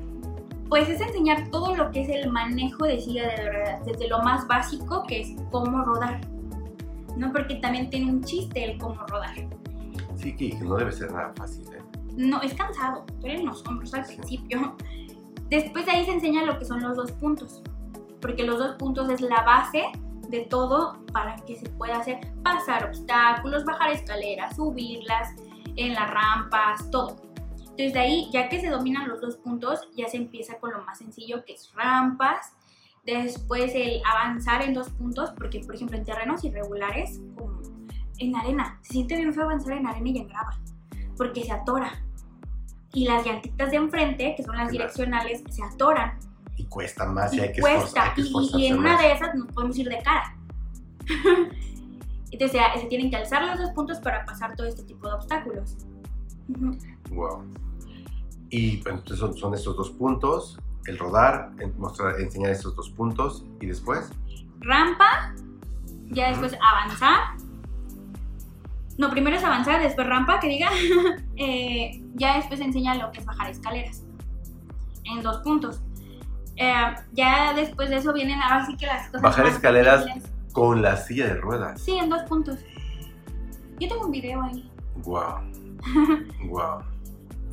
pues 0.69 0.89
es 0.89 1.01
enseñar 1.01 1.49
todo 1.51 1.75
lo 1.77 1.91
que 1.91 2.03
es 2.03 2.09
el 2.09 2.31
manejo 2.31 2.85
de 2.85 3.01
silla 3.01 3.29
de 3.29 3.51
ruedas, 3.51 3.85
desde 3.85 4.09
lo 4.09 4.19
más 4.23 4.47
básico 4.49 5.05
que 5.07 5.21
es 5.21 5.29
cómo 5.51 5.85
rodar. 5.85 6.21
¿No? 7.17 7.33
Porque 7.33 7.57
también 7.57 7.91
tiene 7.91 8.11
un 8.11 8.25
chiste 8.25 8.65
el 8.73 8.79
cómo 8.79 8.97
rodar. 9.07 9.35
Sí, 10.17 10.35
que 10.37 10.51
que 10.51 10.65
no 10.65 10.77
debe 10.77 10.91
ser 10.93 11.13
nada 11.13 11.33
fácil. 11.37 11.65
¿eh? 11.73 11.79
No, 12.17 12.41
es 12.43 12.55
cansado, 12.55 13.05
duelen 13.21 13.47
los 13.47 13.65
hombros 13.67 13.93
al 13.95 14.05
Sí. 14.05 14.17
principio. 14.17 14.75
Después 15.49 15.85
de 15.87 15.93
ahí 15.93 16.05
se 16.05 16.13
enseña 16.13 16.45
lo 16.45 16.59
que 16.59 16.65
son 16.65 16.83
los 16.83 16.97
dos 16.97 17.13
puntos, 17.13 17.63
porque 18.21 18.43
los 18.45 18.59
dos 18.59 18.77
puntos 18.77 19.09
es 19.11 19.21
la 19.21 19.43
base 19.43 19.85
de 20.35 20.47
todo 20.47 21.05
para 21.12 21.37
que 21.37 21.57
se 21.57 21.69
pueda 21.71 21.99
hacer 21.99 22.21
pasar 22.43 22.87
obstáculos, 22.87 23.64
bajar 23.64 23.93
escaleras, 23.93 24.57
subirlas, 24.57 25.35
en 25.76 25.95
las 25.95 26.11
rampas, 26.11 26.91
todo. 26.91 27.17
Entonces 27.59 27.93
de 27.93 27.99
ahí, 27.99 28.31
ya 28.33 28.49
que 28.49 28.61
se 28.61 28.69
dominan 28.69 29.09
los 29.09 29.21
dos 29.21 29.37
puntos, 29.37 29.88
ya 29.97 30.09
se 30.09 30.17
empieza 30.17 30.59
con 30.59 30.73
lo 30.73 30.83
más 30.85 30.99
sencillo 30.99 31.45
que 31.45 31.55
es 31.55 31.73
rampas, 31.75 32.53
después 33.05 33.73
el 33.75 34.00
avanzar 34.05 34.62
en 34.62 34.75
dos 34.75 34.91
puntos, 34.91 35.31
porque 35.37 35.61
por 35.61 35.75
ejemplo 35.75 35.97
en 35.97 36.05
terrenos 36.05 36.45
irregulares, 36.45 37.21
como 37.37 37.61
en 38.19 38.37
arena, 38.37 38.79
se 38.83 38.93
siente 38.93 39.17
bien 39.17 39.35
feo 39.35 39.45
avanzar 39.45 39.73
en 39.73 39.87
arena 39.87 40.09
y 40.09 40.19
en 40.19 40.29
grava, 40.29 40.59
porque 41.17 41.43
se 41.43 41.53
atora. 41.53 42.00
Y 42.93 43.09
las 43.09 43.26
llantitas 43.26 43.73
de 43.73 43.76
enfrente, 43.76 44.35
que 44.37 44.45
son 44.45 44.57
las 44.57 44.71
direccionales, 44.71 45.43
se 45.50 45.64
atoran 45.64 46.17
Y 46.57 46.65
cuesta 46.67 47.07
más 47.07 47.33
y, 47.35 47.39
y 47.39 47.41
hay 47.41 47.53
que, 47.53 47.61
cuesta. 47.61 47.81
esforzar- 47.81 48.09
hay 48.09 48.15
que 48.15 48.59
y, 48.59 48.63
y 48.63 48.67
en 48.69 48.79
una 48.79 48.93
más. 48.93 49.01
de 49.03 49.13
esas 49.13 49.35
nos 49.35 49.47
podemos 49.53 49.77
ir 49.79 49.89
de 49.89 49.99
cara. 50.03 50.37
Entonces 52.31 52.61
se, 52.81 52.87
tienen 52.89 53.11
que 53.11 53.17
alzar 53.17 53.45
los 53.45 53.59
dos 53.59 53.71
puntos 53.71 53.99
para 53.99 54.25
pasar 54.25 54.57
todo 54.57 54.67
este 54.67 54.83
tipo 54.83 55.07
de 55.09 55.15
obstáculos. 55.15 55.77
Wow. 57.11 57.45
Y 58.51 58.77
entonces 58.79 59.19
son, 59.19 59.35
son 59.35 59.55
estos 59.55 59.77
dos 59.77 59.91
puntos, 59.91 60.59
el 60.87 60.99
rodar, 60.99 61.53
mostrar, 61.79 62.21
enseñar 62.21 62.51
estos 62.51 62.75
dos 62.75 62.91
puntos 62.91 63.45
y 63.61 63.67
después. 63.67 64.11
Rampa, 64.61 65.35
ya 66.11 66.29
después 66.31 66.57
avanzar. 66.61 67.37
No, 68.99 69.11
primero 69.11 69.37
es 69.37 69.45
avanzar, 69.45 69.81
después 69.83 70.07
rampa, 70.07 70.41
que 70.41 70.49
diga. 70.49 70.71
Eh, 71.37 72.01
ya 72.15 72.37
después 72.37 72.61
enseña 72.61 72.95
lo 72.95 73.11
que 73.11 73.19
es 73.19 73.27
bajar 73.27 73.51
escaleras. 73.51 74.05
En 75.05 75.21
dos 75.23 75.39
puntos. 75.39 75.81
Eh, 76.57 76.95
ya 77.13 77.53
después 77.55 77.91
de 77.91 77.97
eso 77.97 78.13
vienen 78.13 78.41
ahora 78.41 78.67
sí 78.67 78.77
que 78.77 78.87
las 78.87 79.07
cosas. 79.09 79.23
Bajar 79.23 79.47
escaleras. 79.47 80.05
difíciles. 80.05 80.31
Con 80.53 80.83
la 80.83 80.97
silla 80.97 81.27
de 81.27 81.35
ruedas. 81.35 81.81
Sí, 81.81 81.97
en 81.99 82.09
dos 82.09 82.23
puntos. 82.25 82.59
Yo 83.81 83.89
tengo 83.89 84.07
un 84.07 84.13
video 84.13 84.41
ahí. 84.43 84.71
Wow. 85.05 85.41
Wow. 86.49 86.83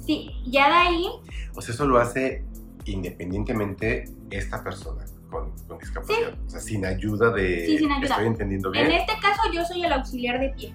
Sí, 0.02 0.32
ya 0.48 0.68
de 0.68 0.74
ahí 0.74 1.08
O 1.54 1.62
sea, 1.62 1.76
eso 1.76 1.86
lo 1.86 2.00
hace 2.00 2.44
independientemente 2.86 4.06
esta 4.32 4.64
persona 4.64 5.06
con, 5.30 5.52
con 5.68 5.78
discapacidad. 5.78 6.34
O 6.46 6.50
sea, 6.50 6.60
sin 6.60 6.86
ayuda 6.86 7.30
de. 7.32 7.66
Sí, 7.68 7.78
sin 7.78 7.92
ayuda. 7.92 8.16
Estoy 8.16 8.26
entendiendo 8.26 8.72
bien. 8.72 8.88
En 8.88 8.94
este 8.94 9.14
caso 9.22 9.42
yo 9.54 9.64
soy 9.64 9.84
el 9.86 9.94
auxiliar 9.94 10.40
de 10.40 10.50
pie. 10.50 10.74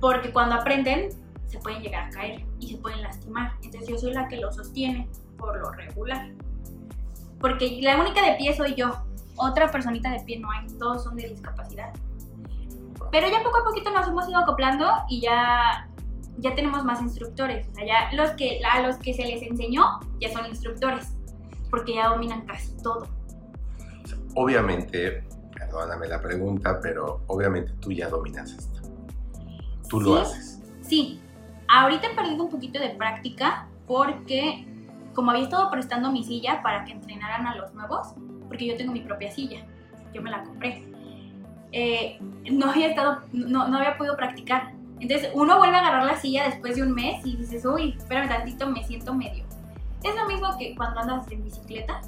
Porque 0.00 0.32
cuando 0.32 0.54
aprenden 0.54 1.10
se 1.46 1.58
pueden 1.58 1.82
llegar 1.82 2.04
a 2.08 2.10
caer 2.10 2.44
y 2.60 2.68
se 2.68 2.76
pueden 2.78 3.02
lastimar. 3.02 3.52
Entonces 3.62 3.88
yo 3.88 3.98
soy 3.98 4.12
la 4.12 4.28
que 4.28 4.36
lo 4.36 4.52
sostiene 4.52 5.08
por 5.36 5.58
lo 5.58 5.72
regular. 5.72 6.30
Porque 7.40 7.78
la 7.82 8.00
única 8.00 8.22
de 8.22 8.36
pie 8.36 8.54
soy 8.56 8.74
yo. 8.74 9.04
Otra 9.36 9.70
personita 9.70 10.10
de 10.10 10.20
pie 10.20 10.40
no 10.40 10.50
hay. 10.50 10.66
Todos 10.78 11.04
son 11.04 11.16
de 11.16 11.28
discapacidad. 11.28 11.92
Pero 13.10 13.28
ya 13.28 13.42
poco 13.42 13.58
a 13.58 13.64
poquito 13.64 13.90
nos 13.90 14.08
hemos 14.08 14.28
ido 14.28 14.38
acoplando 14.38 14.86
y 15.08 15.20
ya, 15.20 15.88
ya 16.38 16.54
tenemos 16.54 16.84
más 16.84 17.00
instructores. 17.00 17.68
O 17.68 17.74
sea, 17.74 17.86
ya 17.86 18.16
los 18.16 18.30
que, 18.32 18.60
a 18.64 18.82
los 18.82 18.96
que 18.96 19.14
se 19.14 19.24
les 19.24 19.42
enseñó 19.42 20.00
ya 20.20 20.32
son 20.32 20.46
instructores. 20.46 21.14
Porque 21.70 21.94
ya 21.94 22.08
dominan 22.08 22.44
casi 22.46 22.76
todo. 22.82 23.06
Obviamente, 24.34 25.24
perdóname 25.54 26.08
la 26.08 26.20
pregunta, 26.20 26.80
pero 26.80 27.22
obviamente 27.26 27.72
tú 27.80 27.92
ya 27.92 28.08
dominas 28.08 28.52
esto. 28.52 28.80
Tú 29.88 30.00
lo 30.00 30.16
haces. 30.16 30.60
Sí, 30.82 31.20
ahorita 31.68 32.08
he 32.08 32.14
perdido 32.14 32.44
un 32.44 32.50
poquito 32.50 32.78
de 32.78 32.90
práctica 32.90 33.68
porque 33.86 34.67
como 35.18 35.32
había 35.32 35.42
estado 35.42 35.68
prestando 35.68 36.12
mi 36.12 36.22
silla 36.22 36.62
para 36.62 36.84
que 36.84 36.92
entrenaran 36.92 37.44
a 37.44 37.56
los 37.56 37.74
nuevos, 37.74 38.14
porque 38.46 38.68
yo 38.68 38.76
tengo 38.76 38.92
mi 38.92 39.00
propia 39.00 39.32
silla, 39.32 39.64
yo 40.14 40.22
me 40.22 40.30
la 40.30 40.44
compré, 40.44 40.84
eh, 41.72 42.20
no 42.52 42.70
había 42.70 42.86
estado, 42.86 43.22
no, 43.32 43.66
no 43.66 43.78
había 43.78 43.98
podido 43.98 44.16
practicar. 44.16 44.74
Entonces 45.00 45.32
uno 45.34 45.58
vuelve 45.58 45.74
a 45.74 45.80
agarrar 45.80 46.04
la 46.04 46.14
silla 46.14 46.44
después 46.44 46.76
de 46.76 46.84
un 46.84 46.92
mes 46.92 47.26
y 47.26 47.34
dices, 47.34 47.66
uy, 47.66 47.96
espérame 47.98 48.28
tantito, 48.28 48.70
me 48.70 48.84
siento 48.84 49.12
medio. 49.12 49.44
Es 50.04 50.14
lo 50.14 50.28
mismo 50.28 50.56
que 50.56 50.76
cuando 50.76 51.00
andas 51.00 51.28
en 51.32 51.42
bicicleta, 51.42 52.00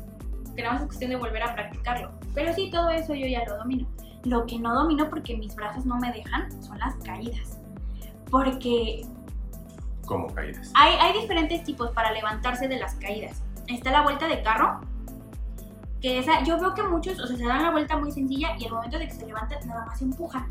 es 0.56 0.82
cuestión 0.82 1.10
de 1.10 1.16
volver 1.16 1.42
a 1.42 1.52
practicarlo. 1.52 2.12
Pero 2.32 2.54
sí, 2.54 2.70
todo 2.70 2.90
eso 2.90 3.12
yo 3.12 3.26
ya 3.26 3.44
lo 3.44 3.56
domino. 3.56 3.88
Lo 4.22 4.46
que 4.46 4.56
no 4.56 4.72
domino 4.72 5.10
porque 5.10 5.36
mis 5.36 5.56
brazos 5.56 5.84
no 5.84 5.96
me 5.96 6.12
dejan 6.12 6.48
son 6.62 6.78
las 6.78 6.94
caídas. 6.98 7.58
Porque 8.30 9.02
¿Cómo 10.10 10.26
caídas? 10.34 10.72
hay, 10.74 10.96
hay 10.96 11.20
diferentes 11.20 11.62
tipos 11.62 11.92
para 11.92 12.10
levantarse 12.10 12.66
de 12.66 12.80
las 12.80 12.94
caídas. 12.96 13.40
Está 13.68 13.92
la 13.92 14.02
vuelta 14.02 14.26
de 14.26 14.42
carro, 14.42 14.80
que 16.00 16.18
esa, 16.18 16.42
yo 16.42 16.58
veo 16.58 16.74
que 16.74 16.82
muchos, 16.82 17.20
o 17.20 17.28
sea, 17.28 17.36
se 17.36 17.44
dan 17.44 17.62
la 17.62 17.70
vuelta 17.70 17.96
muy 17.96 18.10
sencilla 18.10 18.56
y 18.58 18.64
al 18.64 18.72
momento 18.72 18.98
de 18.98 19.06
que 19.06 19.14
se 19.14 19.24
levantan, 19.24 19.60
nada 19.68 19.86
más 19.86 20.00
se 20.00 20.06
empujan. 20.06 20.48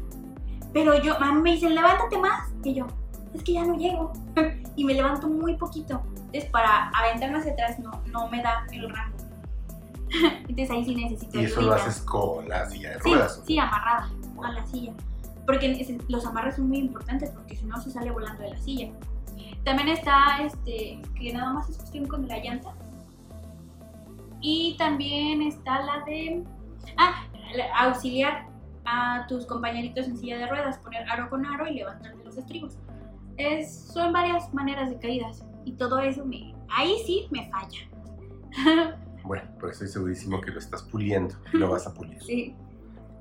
Pero 0.72 1.02
yo, 1.04 1.22
a 1.22 1.34
mí 1.34 1.42
me 1.42 1.52
dicen, 1.56 1.76
levántate 1.76 2.18
más, 2.18 2.50
y 2.64 2.76
yo, 2.76 2.88
es 3.34 3.44
que 3.44 3.52
ya 3.52 3.66
no 3.66 3.76
llego. 3.76 4.14
y 4.78 4.86
me 4.86 4.94
levanto 4.94 5.28
muy 5.28 5.58
poquito. 5.58 6.02
Entonces, 6.16 6.46
para 6.52 6.90
aventarme 6.92 7.40
hacia 7.40 7.52
atrás 7.52 7.80
no, 7.80 7.92
no 8.06 8.30
me 8.30 8.42
da 8.42 8.66
el 8.72 8.90
rango. 8.90 9.18
Entonces 10.48 10.72
ahí 10.72 10.86
sí 10.86 10.96
necesito 10.96 11.38
Y 11.38 11.44
eso 11.44 11.62
lo 11.62 11.74
haces 11.74 12.00
con 12.02 12.48
la 12.48 12.68
silla 12.70 12.92
de 12.92 13.02
Sí, 13.02 13.10
ruedas. 13.12 13.38
¿o 13.38 13.46
sí, 13.46 13.60
amarrada 13.60 14.10
a 14.42 14.52
la 14.54 14.66
silla. 14.68 14.94
Porque 15.46 16.00
los 16.08 16.26
amarres 16.26 16.56
son 16.56 16.70
muy 16.70 16.78
importantes 16.78 17.32
porque 17.32 17.58
si 17.58 17.66
no 17.66 17.80
se 17.82 17.92
sale 17.92 18.10
volando 18.12 18.42
de 18.42 18.52
la 18.52 18.58
silla. 18.58 18.90
También 19.64 19.90
está 19.90 20.40
este, 20.44 21.02
que 21.20 21.34
nada 21.34 21.54
más 21.54 21.70
es 21.70 21.78
cuestión 21.78 22.08
con 22.08 22.28
la 22.28 22.40
llanta. 22.40 22.74
Y 24.42 24.76
también 24.78 25.42
está 25.42 25.82
la 25.82 26.04
de 26.06 26.44
ah, 26.98 27.24
auxiliar 27.78 28.48
a 28.86 29.26
tus 29.28 29.46
compañeritos 29.46 30.08
en 30.08 30.18
silla 30.18 30.38
de 30.38 30.48
ruedas, 30.48 30.78
poner 30.80 31.08
aro 31.10 31.30
con 31.30 31.46
aro 31.46 31.68
y 31.68 31.76
levantarte 31.76 32.24
los 32.24 32.38
estribos. 32.38 32.78
Es, 33.38 33.88
son 33.94 34.14
varias 34.14 34.54
maneras 34.54 34.90
de 34.90 35.00
caídas 35.00 35.46
y 35.66 35.74
todo 35.74 36.00
eso 36.00 36.26
me, 36.26 36.56
ahí 36.70 36.96
sí 37.06 37.28
me 37.32 37.50
falla. 37.50 38.98
Bueno, 39.22 39.44
pues 39.60 39.74
estoy 39.74 39.90
segurísimo 39.90 40.42
que 40.42 40.50
lo 40.50 40.58
estás 40.60 40.82
puliendo. 40.82 41.36
y 41.54 41.58
Lo 41.58 41.70
vas 41.70 41.86
a 41.86 41.94
pulir. 41.94 42.20
sí. 42.24 42.56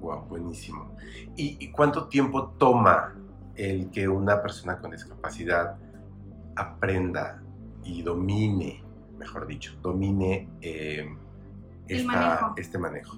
Wow, 0.01 0.27
buenísimo. 0.27 0.97
¿Y, 1.37 1.63
y 1.63 1.71
cuánto 1.73 2.07
tiempo 2.07 2.51
toma 2.57 3.15
el 3.57 3.91
que 3.91 4.07
una 4.09 4.41
persona 4.41 4.79
con 4.79 4.93
discapacidad 4.93 5.77
aprenda 6.59 7.43
y 7.85 8.03
domine, 8.03 8.83
mejor 9.19 9.47
dicho, 9.47 9.75
domine 9.83 10.49
eh, 10.61 11.09
El 11.89 12.01
esta- 12.01 12.13
manejo. 12.13 12.53
este 12.57 12.79
manejo? 12.79 13.17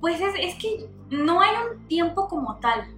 Pues 0.00 0.20
es, 0.20 0.34
es 0.40 0.54
que 0.56 0.88
no 1.10 1.40
hay 1.40 1.50
un 1.72 1.86
tiempo 1.88 2.28
como 2.28 2.56
tal, 2.58 2.94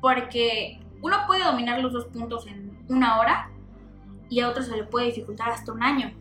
porque 0.00 0.80
uno 1.00 1.16
puede 1.26 1.44
dominar 1.44 1.80
los 1.80 1.92
dos 1.92 2.06
puntos 2.06 2.46
en 2.46 2.76
una 2.88 3.18
hora 3.20 3.50
y 4.28 4.40
a 4.40 4.48
otro 4.48 4.62
se 4.62 4.76
le 4.76 4.84
puede 4.84 5.06
dificultar 5.06 5.50
hasta 5.50 5.72
un 5.72 5.82
año. 5.82 6.12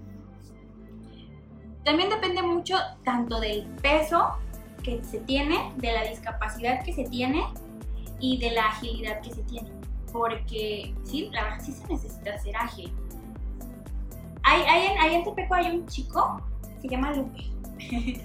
También 1.84 2.10
depende 2.10 2.42
mucho 2.44 2.76
tanto 3.04 3.40
del 3.40 3.66
peso 3.82 4.38
que 4.84 5.04
se 5.04 5.20
tiene, 5.22 5.74
de 5.78 5.92
la 5.94 6.04
discapacidad 6.08 6.84
que 6.84 6.94
se 6.94 7.04
tiene 7.06 7.44
y 8.20 8.38
de 8.38 8.52
la 8.52 8.68
agilidad 8.68 9.20
que 9.22 9.32
se 9.32 9.44
tiene. 9.44 9.72
Porque 10.12 10.94
sí, 11.04 11.30
la 11.32 11.44
verdad 11.44 11.60
sí 11.64 11.72
se 11.72 11.88
necesita 11.88 12.38
ser 12.38 12.56
ágil. 12.56 12.94
Hay, 14.44 15.16
en, 15.16 15.24
Tepeco 15.24 15.54
hay 15.54 15.78
un 15.78 15.86
chico, 15.88 16.42
se 16.82 16.88
llama 16.88 17.14
Lupe. 17.14 17.44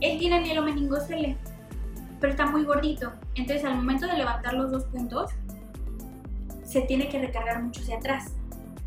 Él 0.00 0.18
tiene 0.18 0.40
mielomeningocele, 0.40 1.36
pero 2.18 2.32
está 2.32 2.46
muy 2.46 2.64
gordito. 2.64 3.12
Entonces 3.34 3.64
al 3.64 3.76
momento 3.76 4.06
de 4.06 4.14
levantar 4.14 4.54
los 4.54 4.70
dos 4.70 4.84
puntos, 4.84 5.30
se 6.64 6.82
tiene 6.82 7.08
que 7.08 7.18
recargar 7.18 7.62
mucho 7.62 7.82
hacia 7.82 7.98
atrás. 7.98 8.32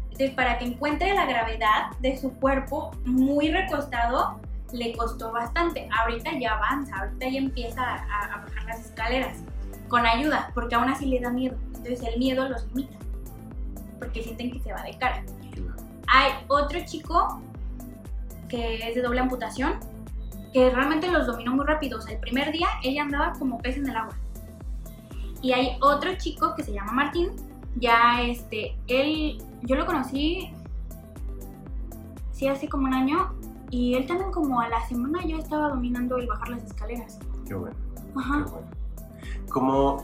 Entonces 0.05 0.31
para 0.31 0.57
que 0.57 0.65
encuentre 0.65 1.13
la 1.13 1.25
gravedad 1.25 1.91
de 2.01 2.17
su 2.17 2.33
cuerpo 2.33 2.91
muy 3.05 3.51
recostado, 3.51 4.39
le 4.71 4.93
costó 4.97 5.31
bastante. 5.31 5.87
Ahorita 5.99 6.31
ya 6.39 6.55
avanza, 6.55 6.97
ahorita 6.97 7.29
ya 7.29 7.37
empieza 7.37 7.81
a, 7.83 8.33
a 8.33 8.37
bajar 8.43 8.65
las 8.65 8.79
escaleras 8.79 9.37
con 9.93 10.07
ayuda, 10.07 10.49
porque 10.55 10.73
aún 10.73 10.89
así 10.89 11.05
le 11.05 11.19
da 11.19 11.29
miedo. 11.29 11.55
Entonces 11.67 12.01
el 12.01 12.17
miedo 12.17 12.49
los 12.49 12.65
limita, 12.69 12.97
porque 13.99 14.23
sienten 14.23 14.51
que 14.51 14.59
se 14.59 14.73
va 14.73 14.81
de 14.81 14.97
cara. 14.97 15.23
Hay 16.07 16.31
otro 16.47 16.79
chico 16.83 17.39
que 18.49 18.89
es 18.89 18.95
de 18.95 19.03
doble 19.03 19.19
amputación, 19.19 19.73
que 20.51 20.71
realmente 20.71 21.11
los 21.11 21.27
dominó 21.27 21.53
muy 21.53 21.67
rápido. 21.67 21.99
O 21.99 22.01
sea, 22.01 22.15
el 22.15 22.19
primer 22.19 22.51
día 22.51 22.69
ella 22.81 23.03
andaba 23.03 23.33
como 23.33 23.59
pez 23.59 23.77
en 23.77 23.87
el 23.87 23.95
agua. 23.95 24.15
Y 25.43 25.53
hay 25.53 25.77
otro 25.79 26.15
chico 26.17 26.55
que 26.55 26.63
se 26.63 26.73
llama 26.73 26.91
Martín, 26.93 27.29
ya 27.75 28.19
este, 28.23 28.75
él, 28.87 29.43
yo 29.61 29.75
lo 29.75 29.85
conocí, 29.85 30.49
sí, 32.31 32.47
hace 32.47 32.67
como 32.67 32.87
un 32.87 32.95
año, 32.95 33.31
y 33.69 33.93
él 33.93 34.07
también 34.07 34.31
como 34.31 34.59
a 34.59 34.69
la 34.69 34.83
semana 34.87 35.23
ya 35.23 35.37
estaba 35.37 35.69
dominando 35.69 36.17
el 36.17 36.25
bajar 36.25 36.49
las 36.49 36.63
escaleras. 36.63 37.19
Qué 37.47 37.53
bueno. 37.53 37.75
Ajá. 38.15 38.43
Qué 38.43 38.51
bueno. 38.53 38.82
¿Cómo, 39.53 40.03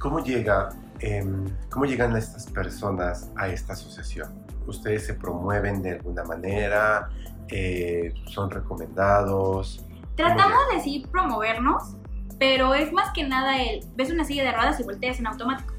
cómo 0.00 0.18
llega, 0.18 0.70
em, 0.98 1.44
cómo 1.70 1.84
llegan 1.84 2.16
estas 2.16 2.50
personas 2.50 3.30
a 3.36 3.46
esta 3.46 3.74
asociación? 3.74 4.44
¿Ustedes 4.66 5.06
se 5.06 5.14
promueven 5.14 5.80
de 5.80 5.92
alguna 5.92 6.24
manera? 6.24 7.08
Eh, 7.48 8.12
¿Son 8.26 8.50
recomendados? 8.50 9.86
Tratamos 10.16 10.58
de 10.72 10.80
sí 10.80 11.06
promovernos, 11.10 11.96
pero 12.40 12.74
es 12.74 12.92
más 12.92 13.12
que 13.12 13.22
nada 13.22 13.62
el, 13.62 13.86
ves 13.94 14.10
una 14.10 14.24
silla 14.24 14.42
de 14.42 14.52
ruedas 14.52 14.80
y 14.80 14.82
volteas 14.82 15.20
en 15.20 15.28
automático 15.28 15.72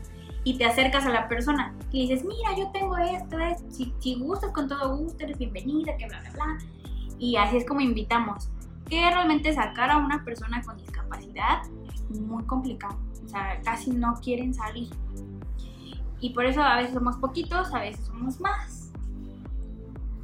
y 0.45 0.57
te 0.57 0.63
acercas 0.63 1.05
a 1.05 1.09
la 1.09 1.27
persona 1.27 1.75
y 1.91 1.97
le 1.97 2.13
dices, 2.13 2.25
mira, 2.25 2.55
yo 2.57 2.71
tengo 2.71 2.95
esto, 2.97 3.37
esto. 3.39 3.65
Si, 3.71 3.93
si 3.99 4.15
gustas, 4.19 4.51
con 4.51 4.69
todo 4.69 4.95
gusto, 4.95 5.25
eres 5.25 5.37
bienvenida, 5.37 5.97
que 5.97 6.07
bla, 6.07 6.21
bla, 6.21 6.31
bla. 6.31 6.57
Y 7.19 7.35
así 7.35 7.57
es 7.57 7.65
como 7.65 7.81
invitamos. 7.81 8.49
Que 8.89 9.09
realmente 9.09 9.53
sacar 9.53 9.89
a 9.91 9.97
una 9.97 10.23
persona 10.23 10.61
con 10.61 10.77
discapacidad 10.77 11.63
es 12.11 12.19
muy 12.19 12.43
complicado. 12.43 12.97
O 13.23 13.27
sea, 13.27 13.59
casi 13.63 13.91
no 13.91 14.13
quieren 14.21 14.53
salir. 14.53 14.89
Y 16.19 16.31
por 16.31 16.45
eso 16.45 16.61
a 16.61 16.77
veces 16.77 16.93
somos 16.93 17.17
poquitos, 17.17 17.73
a 17.73 17.79
veces 17.79 18.05
somos 18.05 18.39
más. 18.39 18.91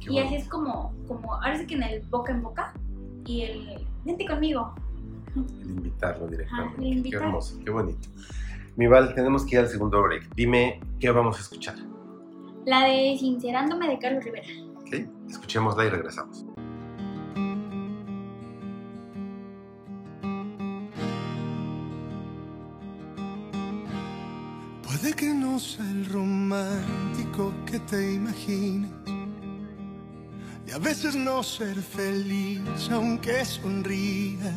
Qué 0.00 0.12
Y 0.12 0.18
así 0.18 0.36
es 0.36 0.48
como, 0.48 0.94
como, 1.06 1.34
ahora 1.34 1.56
sí 1.58 1.66
que 1.66 1.74
en 1.74 1.82
el 1.82 2.02
boca 2.02 2.32
en 2.32 2.42
boca 2.42 2.72
y 3.24 3.42
el, 3.42 3.86
vente 4.04 4.26
conmigo. 4.26 4.74
El 5.36 5.70
invitarlo 5.70 6.26
directamente. 6.26 6.80
el 6.80 6.92
invitar. 6.98 7.20
Qué 7.20 7.26
hermoso, 7.26 7.58
qué 7.64 7.70
bonito. 7.70 8.08
Mi 8.76 8.86
Val, 8.86 9.14
tenemos 9.14 9.44
que 9.44 9.56
ir 9.56 9.60
al 9.60 9.68
segundo 9.68 10.02
break. 10.02 10.34
Dime 10.34 10.80
qué 10.98 11.10
vamos 11.10 11.38
a 11.38 11.40
escuchar. 11.42 11.76
La 12.64 12.84
de 12.84 13.16
Sincerándome 13.18 13.88
de 13.88 13.98
Carlos 13.98 14.24
Rivera. 14.24 14.48
¿Ok? 14.76 15.08
Escuchémosla 15.28 15.84
y 15.84 15.90
regresamos. 15.90 16.46
El 25.78 26.06
romántico 26.06 27.52
que 27.64 27.78
te 27.78 28.14
imagines. 28.14 28.90
Y 30.66 30.72
a 30.72 30.78
veces 30.78 31.14
no 31.14 31.42
ser 31.42 31.76
feliz 31.76 32.60
aunque 32.90 33.44
sonría. 33.44 34.52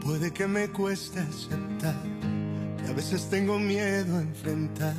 Puede 0.00 0.32
que 0.32 0.46
me 0.46 0.68
cueste 0.68 1.20
aceptar 1.20 2.02
que 2.76 2.90
a 2.90 2.92
veces 2.92 3.28
tengo 3.30 3.58
miedo 3.58 4.18
a 4.18 4.22
enfrentar 4.22 4.94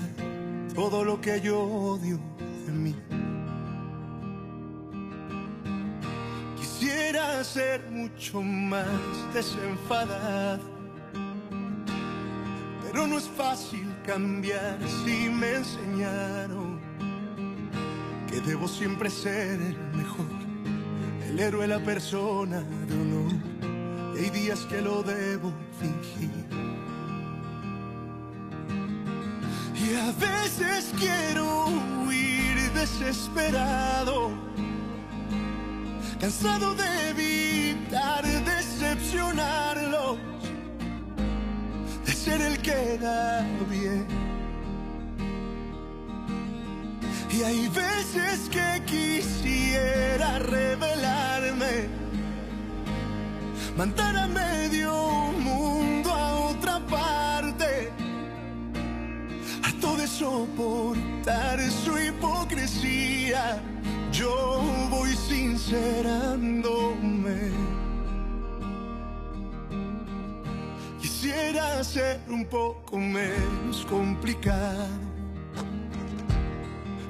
todo 0.73 1.03
lo 1.03 1.21
que 1.21 1.39
yo 1.39 1.61
odio 1.61 2.19
de 2.65 2.71
mí. 2.71 2.95
Quisiera 6.59 7.43
ser 7.43 7.87
mucho 7.91 8.41
más 8.41 8.87
desenfadado 9.33 10.73
pero 12.93 13.07
no 13.07 13.17
es 13.17 13.27
fácil 13.27 13.92
cambiar 14.05 14.77
si 15.03 15.29
me 15.29 15.55
enseñaron 15.55 16.79
que 18.29 18.41
debo 18.41 18.67
siempre 18.67 19.09
ser 19.09 19.61
el 19.61 19.77
mejor, 19.93 20.25
el 21.27 21.39
héroe, 21.39 21.67
la 21.67 21.79
persona 21.79 22.61
de 22.61 22.93
honor. 22.93 23.31
Hay 24.15 24.29
días 24.29 24.59
que 24.61 24.81
lo 24.81 25.03
debo 25.03 25.53
fingir. 25.79 26.31
Y 29.75 29.95
a 29.95 30.11
veces 30.13 30.93
quiero 30.97 31.65
huir 32.05 32.71
desesperado, 32.73 34.31
cansado 36.19 36.75
de 36.75 37.09
evitar 37.09 38.23
decepcionarlos 38.25 40.17
de 40.17 40.32
ser 42.23 42.41
el 42.41 42.57
que 42.59 42.97
da 42.99 43.45
bien. 43.69 44.07
Y 47.29 47.43
hay 47.43 47.67
veces 47.67 48.49
que 48.49 48.81
quisiera 48.85 50.39
revelarme, 50.39 51.89
mandar 53.75 54.15
a 54.15 54.27
medio 54.27 54.93
mundo 55.49 56.13
a 56.13 56.35
otra 56.51 56.79
parte, 56.87 57.91
harto 59.63 59.97
de 59.97 60.07
soportar 60.07 61.59
su 61.83 61.97
hipocresía. 61.97 63.61
Yo 64.11 64.61
voy 64.89 65.13
sincerándome. 65.29 67.12
Ser 71.83 72.19
un 72.29 72.45
poco 72.45 72.97
menos 72.97 73.85
complicado. 73.89 74.87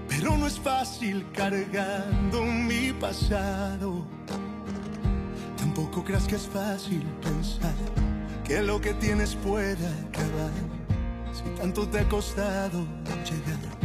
Pero 0.08 0.38
no 0.38 0.48
es 0.48 0.60
fácil 0.60 1.26
cargando 1.34 2.44
mi 2.44 2.92
pasado. 2.94 4.06
Tampoco 5.58 6.04
creas 6.04 6.28
que 6.28 6.36
es 6.36 6.48
fácil 6.48 7.04
pensar 7.22 7.74
que 8.44 8.62
lo 8.62 8.80
que 8.80 8.94
tienes 8.94 9.36
pueda 9.36 9.90
acabar. 10.08 10.52
Si 11.34 11.44
tanto 11.60 11.88
te 11.88 12.00
ha 12.00 12.10
costado 12.10 12.86
llegar. 13.24 13.84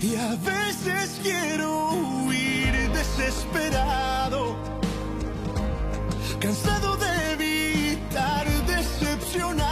Y 0.00 0.14
a 0.14 0.36
veces 0.36 1.18
quiero 1.22 1.90
huir 1.90 2.72
desesperado, 2.92 4.56
cansado 6.38 6.96
de 6.96 7.17
decepcionarlos, 9.28 9.67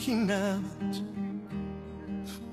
imaginabas. 0.00 1.02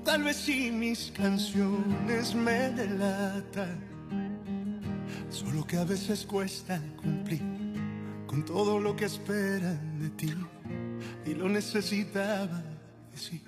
Tal 0.04 0.22
vez 0.22 0.36
si 0.36 0.70
mis 0.70 1.10
canciones 1.12 2.34
me 2.34 2.70
delatan. 2.70 3.88
Solo 5.30 5.64
que 5.66 5.76
a 5.76 5.84
veces 5.84 6.24
cuesta 6.26 6.80
cumplir 6.96 7.42
con 8.26 8.44
todo 8.44 8.80
lo 8.80 8.96
que 8.96 9.06
esperan 9.06 9.98
de 9.98 10.10
ti. 10.10 10.34
Y 11.26 11.34
lo 11.34 11.48
necesitaba 11.48 12.62
decir. 13.12 13.42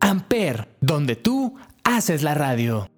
Amper, 0.00 0.76
donde 0.80 1.16
tú 1.16 1.54
haces 1.84 2.22
la 2.22 2.34
radio. 2.34 2.88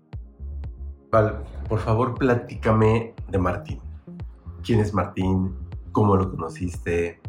Val, 1.10 1.44
por 1.68 1.80
favor, 1.80 2.14
platícame 2.14 3.14
de 3.30 3.38
Martín. 3.38 3.91
¿Quién 4.64 4.80
es 4.80 4.94
Martín? 4.94 5.54
¿Cómo 5.92 6.16
lo 6.16 6.30
conociste? 6.30 7.20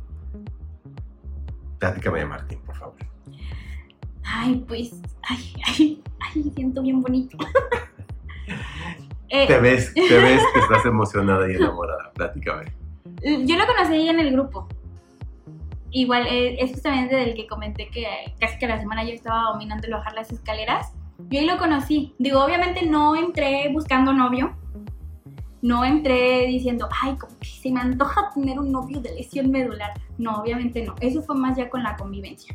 Platícame 1.80 2.20
de 2.20 2.26
Martín, 2.26 2.60
por 2.66 2.76
favor. 2.76 2.96
Ay, 4.24 4.64
pues, 4.68 4.94
ay, 5.28 5.54
ay, 5.68 6.04
ay, 6.20 6.52
siento 6.56 6.82
bien 6.82 7.02
bonito. 7.02 7.38
Eh, 9.36 9.48
Te 9.48 9.60
ves, 9.60 9.92
te 9.96 10.18
ves 10.20 10.40
que 10.54 10.60
estás 10.60 10.86
emocionada 10.86 11.52
y 11.52 11.56
enamorada. 11.56 12.12
Platícame. 12.14 12.66
Yo 13.24 13.58
lo 13.58 13.66
conocí 13.66 14.08
en 14.08 14.20
el 14.20 14.32
grupo. 14.32 14.68
Igual, 15.90 16.28
eh, 16.28 16.58
es 16.60 16.74
justamente 16.74 17.16
del 17.16 17.34
que 17.34 17.48
comenté 17.48 17.88
que 17.90 18.06
casi 18.40 18.60
que 18.60 18.68
la 18.68 18.80
semana 18.80 19.04
yo 19.04 19.10
estaba 19.10 19.54
dominando 19.54 19.88
el 19.88 19.94
bajar 19.94 20.14
las 20.14 20.32
escaleras. 20.32 20.94
Yo 21.32 21.40
ahí 21.40 21.48
lo 21.48 21.58
conocí. 21.58 22.14
Digo, 22.20 22.46
obviamente 22.46 22.86
no 22.86 23.16
entré 23.16 23.70
buscando 23.74 24.14
novio. 24.14 24.56
No 25.64 25.86
entré 25.86 26.46
diciendo, 26.48 26.90
ay, 27.02 27.16
como 27.16 27.40
que 27.40 27.48
se 27.48 27.72
me 27.72 27.80
antoja 27.80 28.30
tener 28.36 28.60
un 28.60 28.70
novio 28.70 29.00
de 29.00 29.16
lesión 29.16 29.50
medular. 29.50 29.94
No, 30.18 30.42
obviamente 30.42 30.84
no. 30.84 30.94
Eso 31.00 31.22
fue 31.22 31.36
más 31.38 31.58
ya 31.58 31.70
con 31.70 31.82
la 31.82 31.96
convivencia. 31.96 32.54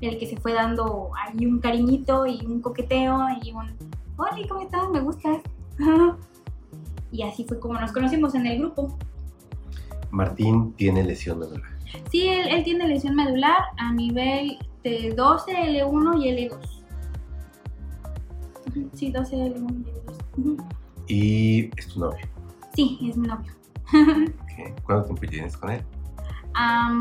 El 0.00 0.18
que 0.18 0.26
se 0.26 0.38
fue 0.38 0.54
dando 0.54 1.10
ahí 1.14 1.44
un 1.44 1.60
cariñito 1.60 2.26
y 2.26 2.44
un 2.46 2.62
coqueteo 2.62 3.18
y 3.42 3.52
un, 3.52 3.76
hola, 4.16 4.38
¿cómo 4.48 4.62
estás? 4.62 4.88
Me 4.88 5.00
gustas. 5.00 5.42
y 7.12 7.22
así 7.22 7.44
fue 7.44 7.60
como 7.60 7.78
nos 7.78 7.92
conocimos 7.92 8.34
en 8.34 8.46
el 8.46 8.60
grupo. 8.60 8.96
Martín 10.10 10.72
tiene 10.72 11.04
lesión 11.04 11.40
medular. 11.40 11.68
Sí, 12.10 12.28
él, 12.28 12.48
él 12.48 12.64
tiene 12.64 12.88
lesión 12.88 13.14
medular 13.14 13.58
a 13.76 13.92
nivel 13.92 14.58
de 14.84 15.12
12, 15.14 15.52
L1 15.52 16.22
y 16.22 16.48
L2. 16.48 16.58
Ujú, 18.68 18.90
Sí, 18.94 19.10
12, 19.10 19.36
L1 19.36 19.84
y 19.84 19.90
L2. 19.90 20.38
Ujú. 20.38 20.56
Y 21.08 21.70
es 21.76 21.88
tu 21.88 22.00
novio. 22.00 22.37
Sí, 22.78 22.98
es 23.10 23.16
mi 23.16 23.26
novio. 23.26 23.50
¿ok? 23.92 24.84
¿Cuánto 24.84 25.06
tiempo 25.08 25.26
tienes 25.26 25.56
con 25.56 25.70
él? 25.70 25.82
La 26.54 26.92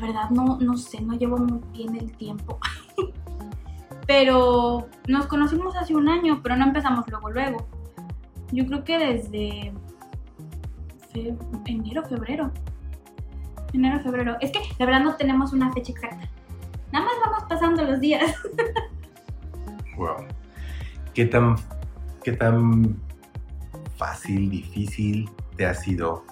verdad 0.00 0.30
no, 0.30 0.58
no 0.60 0.76
sé, 0.76 1.00
no 1.00 1.14
llevo 1.14 1.38
muy 1.38 1.58
bien 1.72 1.96
el 1.96 2.12
tiempo. 2.16 2.60
pero 4.06 4.86
nos 5.08 5.26
conocimos 5.26 5.74
hace 5.74 5.96
un 5.96 6.08
año, 6.08 6.40
pero 6.40 6.54
no 6.54 6.66
empezamos 6.66 7.04
luego, 7.08 7.30
luego. 7.30 7.66
Yo 8.52 8.64
creo 8.66 8.84
que 8.84 8.96
desde 8.96 9.72
fe- 11.12 11.36
enero, 11.66 12.04
febrero. 12.04 12.52
Enero, 13.72 13.98
febrero. 14.04 14.36
Es 14.40 14.52
que 14.52 14.60
la 14.78 14.86
verdad 14.86 15.00
no 15.02 15.16
tenemos 15.16 15.52
una 15.52 15.72
fecha 15.72 15.90
exacta. 15.90 16.28
Nada 16.92 17.06
más 17.06 17.14
vamos 17.26 17.42
pasando 17.48 17.82
los 17.82 17.98
días. 17.98 18.36
Wow. 19.96 20.26
¿Qué 21.12 21.24
tan, 21.26 21.56
qué 22.22 22.30
tan 22.32 22.96
fácil, 24.00 24.48
difícil 24.48 25.28
te 25.56 25.66
ha 25.66 25.74
sido 25.74 26.24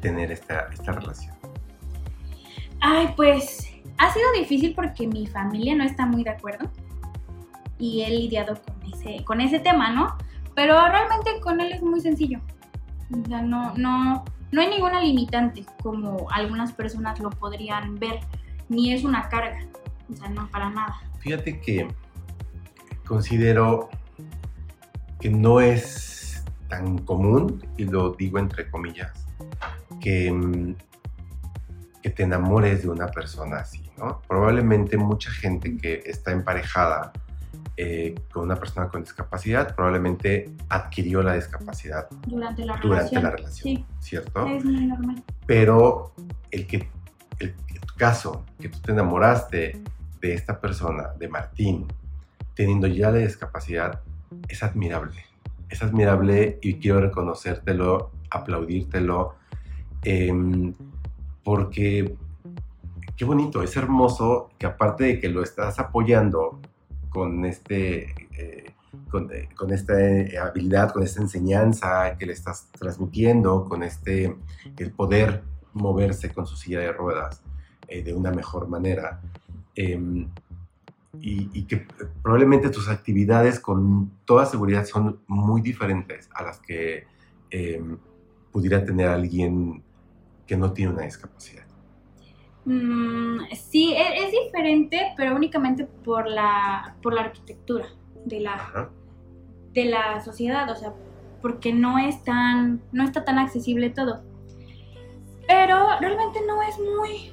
tener 0.00 0.32
esta, 0.32 0.68
esta 0.72 0.92
relación? 0.92 1.34
Ay, 2.80 3.12
pues 3.14 3.70
ha 3.98 4.12
sido 4.12 4.32
difícil 4.32 4.74
porque 4.74 5.06
mi 5.06 5.26
familia 5.26 5.76
no 5.76 5.84
está 5.84 6.06
muy 6.06 6.24
de 6.24 6.30
acuerdo 6.30 6.70
y 7.78 8.02
he 8.02 8.10
lidiado 8.10 8.54
con 8.54 8.94
ese, 8.94 9.22
con 9.24 9.40
ese 9.42 9.60
tema, 9.60 9.90
¿no? 9.90 10.16
Pero 10.54 10.74
realmente 10.74 11.38
con 11.40 11.60
él 11.60 11.72
es 11.72 11.82
muy 11.82 12.00
sencillo. 12.00 12.40
O 13.10 13.28
sea, 13.28 13.42
no, 13.42 13.74
no, 13.76 14.24
no 14.50 14.60
hay 14.60 14.68
ninguna 14.70 15.00
limitante 15.02 15.66
como 15.82 16.30
algunas 16.30 16.72
personas 16.72 17.20
lo 17.20 17.28
podrían 17.28 17.98
ver, 17.98 18.20
ni 18.70 18.92
es 18.92 19.04
una 19.04 19.28
carga. 19.28 19.58
O 20.10 20.16
sea, 20.16 20.30
no, 20.30 20.48
para 20.48 20.70
nada. 20.70 20.96
Fíjate 21.18 21.60
que 21.60 21.88
considero 23.04 23.90
que 25.20 25.28
no 25.28 25.60
es 25.60 26.22
tan 26.72 26.98
común, 26.98 27.62
y 27.76 27.84
lo 27.84 28.10
digo 28.14 28.38
entre 28.38 28.70
comillas, 28.70 29.12
que, 30.00 30.32
mm, 30.32 30.74
que 32.02 32.10
te 32.10 32.22
enamores 32.22 32.82
de 32.82 32.88
una 32.88 33.08
persona 33.08 33.58
así, 33.58 33.90
¿no? 33.98 34.22
Probablemente 34.26 34.96
mucha 34.96 35.30
gente 35.30 35.76
que 35.76 36.02
está 36.06 36.32
emparejada 36.32 37.12
eh, 37.76 38.14
con 38.32 38.44
una 38.44 38.56
persona 38.56 38.88
con 38.88 39.02
discapacidad 39.02 39.74
probablemente 39.74 40.50
adquirió 40.68 41.22
la 41.22 41.34
discapacidad 41.34 42.06
Durante 42.26 42.64
la 42.66 42.76
durante 42.76 42.86
relación. 43.16 43.22
la 43.24 43.30
relación, 43.30 43.64
Sí, 43.64 43.86
¿cierto? 43.98 44.46
es 44.46 44.64
muy 44.64 44.86
normal. 44.86 45.22
pero 45.46 46.12
el 46.50 46.66
que 46.66 46.88
el, 47.38 47.54
tu 47.54 47.94
caso, 47.96 48.44
que 48.60 48.68
tú 48.68 48.78
te 48.80 48.92
enamoraste 48.92 49.82
de 50.20 50.34
esta 50.34 50.60
persona, 50.60 51.08
de 51.18 51.28
Martín, 51.28 51.86
teniendo 52.54 52.86
ya 52.86 53.10
la 53.10 53.18
discapacidad, 53.18 54.00
es 54.48 54.62
admirable. 54.62 55.24
Es 55.72 55.82
admirable 55.82 56.58
y 56.60 56.74
quiero 56.74 57.00
reconocértelo, 57.00 58.10
aplaudírtelo, 58.30 59.36
em, 60.02 60.74
porque 61.42 62.14
qué 63.16 63.24
bonito, 63.24 63.62
es 63.62 63.74
hermoso 63.74 64.50
que 64.58 64.66
aparte 64.66 65.04
de 65.04 65.18
que 65.18 65.30
lo 65.30 65.42
estás 65.42 65.78
apoyando 65.78 66.60
con 67.08 67.46
este... 67.46 68.14
eh, 68.38 68.74
con, 69.08 69.32
eh, 69.32 69.48
con 69.56 69.72
esta 69.72 69.98
eh, 69.98 70.36
habilidad, 70.38 70.92
con 70.92 71.02
esta 71.02 71.22
enseñanza 71.22 72.18
que 72.18 72.26
le 72.26 72.34
estás 72.34 72.68
transmitiendo, 72.72 73.64
con 73.64 73.82
este 73.82 74.36
el 74.76 74.90
poder 74.92 75.42
moverse 75.72 76.30
con 76.34 76.46
su 76.46 76.56
silla 76.56 76.80
de 76.80 76.92
ruedas 76.92 77.42
de 77.88 78.12
una 78.12 78.30
mejor 78.30 78.68
manera. 78.68 79.20
Em, 79.74 80.28
y, 81.20 81.50
y 81.52 81.64
que 81.64 81.86
probablemente 82.22 82.70
tus 82.70 82.88
actividades 82.88 83.60
con 83.60 84.10
toda 84.24 84.46
seguridad 84.46 84.84
son 84.84 85.20
muy 85.26 85.60
diferentes 85.60 86.28
a 86.34 86.42
las 86.42 86.58
que 86.60 87.06
eh, 87.50 87.82
pudiera 88.50 88.84
tener 88.84 89.08
alguien 89.08 89.82
que 90.46 90.56
no 90.56 90.72
tiene 90.72 90.92
una 90.92 91.02
discapacidad. 91.02 91.64
Mm, 92.64 93.40
sí, 93.54 93.94
es, 93.94 94.24
es 94.24 94.32
diferente, 94.44 95.12
pero 95.16 95.34
únicamente 95.34 95.84
por 95.84 96.28
la, 96.28 96.96
por 97.02 97.12
la 97.12 97.22
arquitectura 97.22 97.86
de 98.24 98.40
la, 98.40 98.54
Ajá. 98.54 98.90
de 99.72 99.84
la 99.86 100.20
sociedad, 100.20 100.70
o 100.70 100.76
sea, 100.76 100.94
porque 101.42 101.72
no 101.72 101.98
es 101.98 102.22
tan, 102.22 102.80
no 102.92 103.04
está 103.04 103.24
tan 103.24 103.38
accesible 103.38 103.90
todo. 103.90 104.22
Pero 105.46 105.88
realmente 106.00 106.40
no 106.46 106.62
es 106.62 106.78
muy, 106.78 107.32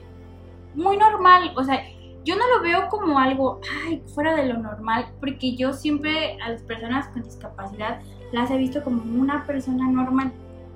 muy 0.73 0.97
normal, 0.97 1.53
o 1.55 1.63
sea, 1.63 1.81
yo 2.29 2.35
no 2.35 2.47
lo 2.55 2.61
veo 2.61 2.87
como 2.89 3.17
algo, 3.17 3.59
ay, 3.87 4.03
fuera 4.13 4.35
de 4.35 4.45
lo 4.45 4.59
normal, 4.59 5.07
porque 5.19 5.55
yo 5.55 5.73
siempre 5.73 6.37
a 6.45 6.49
las 6.49 6.61
personas 6.61 7.07
con 7.07 7.23
discapacidad 7.23 8.01
las 8.31 8.51
he 8.51 8.57
visto 8.57 8.83
como 8.83 9.01
una 9.19 9.45
persona 9.45 9.89
normal, 9.89 10.31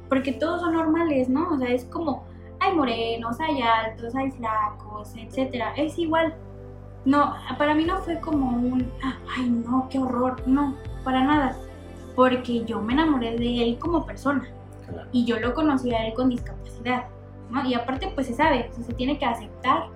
porque 0.09 0.31
todos 0.31 0.61
son 0.61 0.73
normales, 0.73 1.29
¿no? 1.29 1.49
O 1.51 1.57
sea, 1.59 1.69
es 1.69 1.85
como, 1.85 2.23
hay 2.59 2.73
morenos, 2.73 3.39
hay 3.39 3.61
altos, 3.61 4.15
hay 4.15 4.31
flacos, 4.31 5.13
etcétera, 5.15 5.73
es 5.75 5.99
igual. 5.99 6.33
No, 7.05 7.35
para 7.59 7.75
mí 7.75 7.85
no 7.85 7.97
fue 7.99 8.19
como 8.19 8.57
un, 8.57 8.91
"Ah, 9.03 9.17
ay, 9.37 9.49
no, 9.49 9.87
qué 9.91 9.99
horror, 9.99 10.41
no, 10.47 10.75
para 11.03 11.23
nada 11.23 11.55
porque 12.15 12.63
yo 12.65 12.81
me 12.81 12.93
enamoré 12.93 13.35
de 13.37 13.63
él 13.63 13.77
como 13.79 14.05
persona 14.05 14.47
Claro. 14.87 15.07
y 15.11 15.25
yo 15.25 15.39
lo 15.39 15.53
conocí 15.53 15.93
a 15.93 16.05
él 16.07 16.13
con 16.13 16.29
discapacidad, 16.29 17.05
¿no? 17.49 17.65
Y 17.65 17.73
aparte 17.73 18.11
pues 18.13 18.27
se 18.27 18.33
sabe, 18.33 18.69
o 18.71 18.75
sea, 18.75 18.83
se 18.83 18.93
tiene 18.93 19.17
que 19.17 19.25
aceptar 19.25 19.87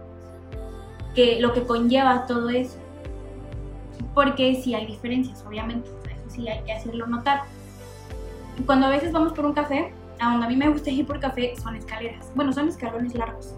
que 1.18 1.42
lo 1.42 1.52
que 1.52 1.64
conlleva 1.64 2.28
todo 2.28 2.48
eso. 2.50 2.78
Porque 4.14 4.62
sí 4.62 4.76
hay 4.76 4.86
diferencias, 4.86 5.44
obviamente, 5.48 5.90
eso 5.90 6.30
sí 6.30 6.48
hay 6.48 6.64
que 6.64 6.74
hacerlo 6.74 7.08
notar. 7.08 7.42
Cuando 8.68 8.86
a 8.86 8.90
veces 8.90 9.12
vamos 9.12 9.34
por 9.34 9.48
un 9.48 9.54
café, 9.54 9.92
a 10.20 10.30
donde 10.30 10.46
a 10.46 10.50
mí 10.50 10.56
me 10.56 10.70
gusta 10.70 10.92
ir 10.92 11.08
por 11.08 11.20
café 11.20 11.56
son 11.60 11.76
escaleras, 11.76 12.32
bueno, 12.36 12.54
son 12.54 12.68
escalones 12.68 13.16
largos. 13.16 13.56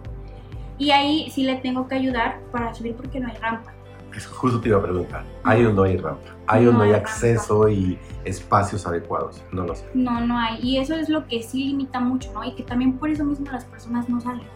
Y 0.77 0.91
ahí 0.91 1.29
sí 1.31 1.43
le 1.43 1.57
tengo 1.57 1.85
que 1.89 1.95
ayudar 1.95 2.39
para 2.53 2.73
subir 2.73 2.95
porque 2.95 3.19
no 3.19 3.27
hay 3.27 3.35
rampa. 3.35 3.73
Eso 4.15 4.29
justo 4.33 4.61
te 4.61 4.69
iba 4.69 4.77
a 4.77 4.81
preguntar. 4.81 5.25
¿Hay 5.43 5.65
o 5.65 5.73
no 5.73 5.83
hay 5.83 5.97
rampa? 5.97 6.29
¿Hay 6.47 6.65
o 6.65 6.71
No 6.71 6.81
hay 6.81 6.91
hay 6.91 6.95
acceso 6.95 7.67
y 7.67 7.99
espacios 8.23 8.87
adecuados? 8.87 9.43
No 9.51 9.65
lo 9.65 9.75
sé. 9.75 9.85
No, 9.93 10.21
no 10.21 10.37
hay. 10.37 10.59
Y 10.61 10.77
eso 10.77 10.95
es 10.95 11.09
lo 11.09 11.27
que 11.27 11.43
sí 11.43 11.65
limita 11.65 11.99
mucho, 11.99 12.31
¿no? 12.31 12.41
Y 12.45 12.55
que 12.55 12.63
también 12.63 12.97
por 12.97 13.09
eso 13.09 13.25
mismo 13.25 13.51
las 13.51 13.65
personas 13.65 14.07
no 14.07 14.21
salen. 14.21 14.47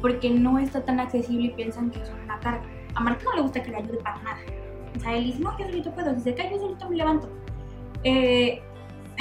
Porque 0.00 0.30
no 0.30 0.58
está 0.58 0.84
tan 0.84 1.00
accesible 1.00 1.46
y 1.46 1.50
piensan 1.50 1.90
que 1.90 2.04
son 2.04 2.20
una 2.20 2.38
carga. 2.40 2.62
A 2.94 3.00
Martín 3.00 3.26
no 3.26 3.36
le 3.36 3.42
gusta 3.42 3.62
que 3.62 3.70
le 3.70 3.76
ayude 3.78 3.98
para 3.98 4.16
nada. 4.22 4.38
O 4.96 5.00
sea, 5.00 5.16
él 5.16 5.24
dice, 5.24 5.40
no, 5.40 5.56
yo 5.58 5.66
solito 5.66 5.90
puedo. 5.92 6.14
Si 6.14 6.20
se 6.20 6.34
cae, 6.34 6.50
yo 6.50 6.58
solito 6.58 6.88
me 6.88 6.96
levanto. 6.96 7.28
Eh, 8.04 8.62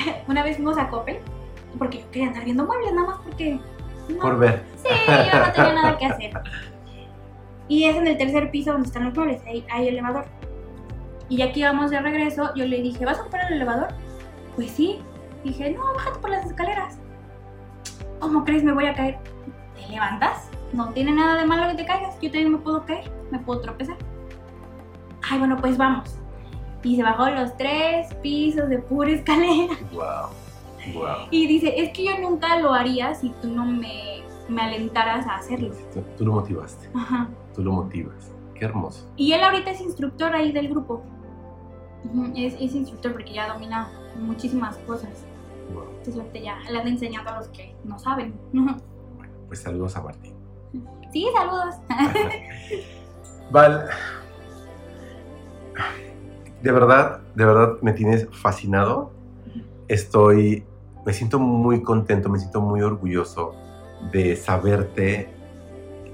una 0.27 0.43
vez 0.43 0.57
fuimos 0.57 0.77
a 0.77 0.89
Coppel, 0.89 1.19
porque 1.77 1.99
yo 1.99 2.11
quería 2.11 2.29
andar 2.29 2.45
viendo 2.45 2.65
muebles, 2.65 2.93
nada 2.93 3.07
más 3.07 3.19
porque... 3.23 3.59
no, 4.09 4.19
Por 4.19 4.37
ver. 4.37 4.63
Sí, 4.77 4.89
yo 5.07 5.39
no 5.39 5.51
tenía 5.51 5.73
nada 5.73 5.97
que 5.97 6.05
hacer. 6.05 6.33
Y 7.67 7.83
es 7.85 7.95
en 7.97 8.07
el 8.07 8.17
tercer 8.17 8.49
piso 8.51 8.71
donde 8.71 8.87
están 8.87 9.05
los 9.05 9.15
muebles, 9.15 9.41
ahí 9.45 9.65
hay 9.69 9.89
elevador. 9.89 10.25
Y 11.29 11.37
ya 11.37 11.51
que 11.51 11.59
íbamos 11.59 11.91
de 11.91 11.99
regreso, 11.99 12.53
yo 12.55 12.65
le 12.65 12.81
dije, 12.81 13.03
¿vas 13.05 13.19
a 13.19 13.23
ocupar 13.23 13.41
el 13.47 13.53
elevador? 13.53 13.89
Pues 14.55 14.71
sí. 14.71 15.01
Dije, 15.43 15.71
no, 15.71 15.93
bájate 15.93 16.19
por 16.19 16.29
las 16.29 16.45
escaleras. 16.45 16.97
¿Cómo 18.19 18.43
crees 18.45 18.63
me 18.63 18.71
voy 18.71 18.85
a 18.85 18.93
caer? 18.93 19.17
¿Te 19.75 19.91
levantas? 19.91 20.49
No 20.73 20.89
tiene 20.93 21.13
nada 21.13 21.39
de 21.39 21.45
malo 21.45 21.69
que 21.69 21.83
te 21.83 21.85
caigas. 21.85 22.15
Yo 22.21 22.31
también 22.31 22.51
me 22.51 22.57
puedo 22.57 22.85
caer, 22.85 23.11
me 23.31 23.39
puedo 23.39 23.61
tropezar. 23.61 23.97
Ay, 25.29 25.39
bueno, 25.39 25.57
pues 25.57 25.77
vamos. 25.77 26.17
Y 26.83 26.95
se 26.95 27.03
bajó 27.03 27.29
los 27.29 27.55
tres 27.57 28.13
pisos 28.21 28.69
de 28.69 28.79
pura 28.79 29.11
escalera. 29.11 29.75
Wow. 29.91 30.93
Wow. 30.93 31.27
Y 31.31 31.47
dice, 31.47 31.73
es 31.81 31.91
que 31.91 32.05
yo 32.05 32.17
nunca 32.19 32.59
lo 32.59 32.73
haría 32.73 33.13
si 33.13 33.29
tú 33.41 33.49
no 33.49 33.65
me, 33.65 34.21
me 34.47 34.61
alentaras 34.61 35.27
a 35.27 35.35
hacerlo. 35.35 35.73
Tú, 35.93 36.01
tú 36.17 36.25
lo 36.25 36.33
motivaste. 36.33 36.89
Ajá. 36.95 37.27
Tú 37.53 37.63
lo 37.63 37.73
motivas. 37.73 38.31
Qué 38.55 38.65
hermoso. 38.65 39.05
Y 39.17 39.33
él 39.33 39.43
ahorita 39.43 39.71
es 39.71 39.81
instructor 39.81 40.33
ahí 40.33 40.51
del 40.51 40.69
grupo. 40.69 41.03
Es, 42.35 42.53
es 42.53 42.73
instructor 42.73 43.11
porque 43.11 43.33
ya 43.33 43.51
domina 43.51 43.89
muchísimas 44.17 44.77
cosas. 44.79 45.25
Wow. 45.73 45.83
Entonces 46.05 46.43
ya 46.43 46.57
le 46.71 46.77
anda 46.77 46.89
enseñando 46.89 47.31
a 47.31 47.37
los 47.39 47.49
que 47.49 47.75
no 47.83 47.99
saben. 47.99 48.33
Bueno, 48.53 48.77
pues 49.47 49.59
saludos 49.59 49.97
a 49.97 50.01
Martín. 50.01 50.36
Sí, 51.17 51.27
saludos. 51.33 51.75
Val, 53.51 53.87
de 56.61 56.71
verdad, 56.71 57.21
de 57.33 57.43
verdad 57.43 57.77
me 57.81 57.93
tienes 57.93 58.27
fascinado. 58.31 59.11
Estoy, 59.87 60.63
me 61.07 61.13
siento 61.13 61.39
muy 61.39 61.81
contento, 61.81 62.29
me 62.29 62.37
siento 62.37 62.61
muy 62.61 62.83
orgulloso 62.83 63.55
de 64.11 64.35
saberte 64.35 65.27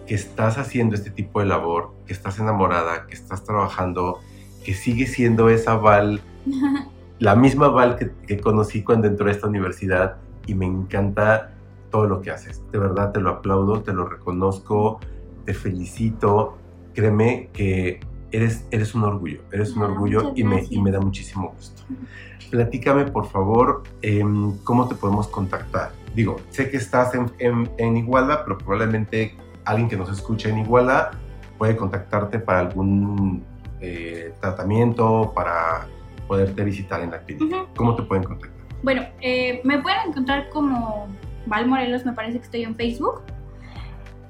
que 0.08 0.16
estás 0.16 0.58
haciendo 0.58 0.96
este 0.96 1.10
tipo 1.10 1.42
de 1.42 1.48
labor, 1.48 1.92
que 2.08 2.14
estás 2.14 2.40
enamorada, 2.40 3.06
que 3.06 3.14
estás 3.14 3.44
trabajando, 3.44 4.22
que 4.64 4.74
sigue 4.74 5.06
siendo 5.06 5.50
esa 5.50 5.76
Val, 5.76 6.22
la 7.20 7.36
misma 7.36 7.68
Val 7.68 7.98
que, 7.98 8.10
que 8.26 8.40
conocí 8.40 8.86
cuando 8.86 9.10
entró 9.10 9.28
a 9.28 9.32
esta 9.32 9.48
universidad 9.48 10.16
y 10.48 10.56
me 10.56 10.66
encanta 10.66 11.53
todo 11.94 12.08
lo 12.08 12.22
que 12.22 12.32
haces. 12.32 12.64
De 12.72 12.80
verdad 12.80 13.12
te 13.12 13.22
lo 13.22 13.30
aplaudo, 13.30 13.84
te 13.84 13.94
lo 13.94 14.08
reconozco, 14.08 15.00
te 15.46 15.54
felicito. 15.54 16.58
Créeme 16.96 17.52
que 17.54 18.00
eres, 18.32 18.66
eres 18.72 18.96
un 18.96 19.04
orgullo, 19.04 19.42
eres 19.52 19.76
un 19.76 19.84
Ah, 19.84 19.86
orgullo 19.86 20.34
y 20.36 20.44
me, 20.44 20.66
y 20.68 20.82
me 20.82 20.90
da 20.90 21.00
muchísimo 21.00 21.54
gusto. 21.56 21.84
Platícame, 22.50 23.06
por 23.06 23.28
favor, 23.28 23.84
em, 24.02 24.58
cómo 24.64 24.88
te 24.88 24.96
podemos 24.96 25.28
contactar. 25.28 25.92
Digo, 26.16 26.38
sé 26.50 26.72
que 26.72 26.78
estás 26.78 27.14
en, 27.14 27.32
en, 27.38 27.70
en 27.78 27.96
Iguala, 27.98 28.44
pero 28.44 28.58
probablemente 28.58 29.36
alguien 29.64 29.88
que 29.88 29.96
nos 29.96 30.10
escuche 30.10 30.50
en 30.50 30.58
Iguala 30.60 31.12
puede 31.60 31.76
contactarte 31.78 32.40
para 32.40 32.62
algún 32.62 33.44
eh, 33.82 34.34
tratamiento, 34.42 35.32
para 35.36 35.88
poderte 36.28 36.64
visitar 36.64 37.02
en 37.02 37.12
la 37.12 37.20
clínica. 37.20 37.68
¿Cómo 37.76 37.96
te 37.96 38.02
pueden 38.02 38.24
contactar? 38.24 38.66
Bueno, 38.82 39.04
eh, 39.22 39.62
me 39.64 39.80
pueden 39.80 40.10
encontrar 40.10 40.50
como 40.50 41.08
Val 41.46 41.68
Morelos, 41.68 42.06
me 42.06 42.14
parece 42.14 42.40
que 42.40 42.46
estoy 42.46 42.64
en 42.64 42.76
Facebook. 42.76 43.22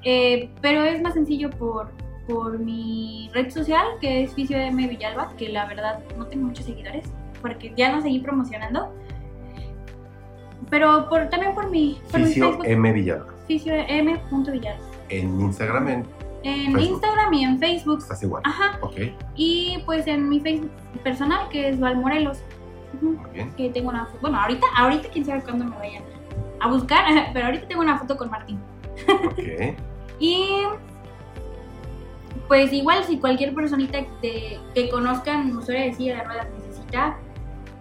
Eh, 0.02 0.50
pero 0.60 0.84
es 0.84 1.00
más 1.00 1.14
sencillo 1.14 1.48
por, 1.50 1.90
por 2.28 2.58
mi 2.58 3.30
red 3.32 3.50
social, 3.50 3.86
que 4.00 4.24
es 4.24 4.34
Fisio 4.34 4.56
M 4.58 4.86
Villalba, 4.86 5.32
que 5.36 5.48
la 5.48 5.66
verdad 5.66 6.00
no 6.18 6.26
tengo 6.26 6.46
muchos 6.48 6.66
seguidores, 6.66 7.06
porque 7.40 7.72
ya 7.76 7.90
no 7.92 8.02
seguí 8.02 8.18
promocionando. 8.20 8.92
Pero 10.70 11.08
por, 11.08 11.28
también 11.28 11.54
por 11.54 11.70
mi, 11.70 11.98
por 12.10 12.20
mi 12.20 12.26
Fisio 12.26 12.48
Facebook, 12.48 12.66
M 12.66 12.92
Villalba. 12.92 13.32
Fisio 13.46 13.74
M. 13.74 14.20
Villalba. 14.52 14.80
En 15.10 15.40
Instagram 15.40 15.88
en- 15.88 16.06
En 16.42 16.72
Facebook. 16.72 16.80
Instagram 16.82 17.34
y 17.34 17.44
en 17.44 17.58
Facebook. 17.58 17.98
estás 17.98 18.22
igual. 18.22 18.42
Ajá. 18.44 18.78
Ok, 18.82 18.96
Y 19.36 19.78
pues 19.86 20.06
en 20.06 20.28
mi 20.28 20.40
Facebook 20.40 20.70
personal, 21.02 21.48
que 21.50 21.68
es 21.68 21.78
Val 21.78 21.96
Morelos. 21.96 22.42
Ujú. 22.96 23.06
muy 23.20 23.30
bien. 23.32 23.50
que 23.56 23.70
tengo 23.70 23.88
una. 23.88 24.08
Bueno, 24.20 24.38
ahorita, 24.40 24.66
ahorita 24.76 25.08
quién 25.12 25.24
sabe 25.24 25.42
cuándo 25.42 25.64
me 25.64 25.76
vayan 25.76 26.02
a 26.64 26.68
buscar, 26.68 27.04
pero 27.32 27.46
ahorita 27.46 27.68
tengo 27.68 27.82
una 27.82 27.98
foto 27.98 28.16
con 28.16 28.30
Martín. 28.30 28.60
Ok. 29.26 29.76
Y 30.18 30.62
pues 32.48 32.72
igual 32.72 33.04
si 33.04 33.18
cualquier 33.18 33.54
personita 33.54 33.98
de- 34.20 34.58
que 34.74 34.88
conozcan 34.90 35.56
usuario 35.56 35.84
de 35.86 35.94
silla 35.94 36.16
de 36.18 36.24
ruedas 36.24 36.46
necesita 36.58 37.16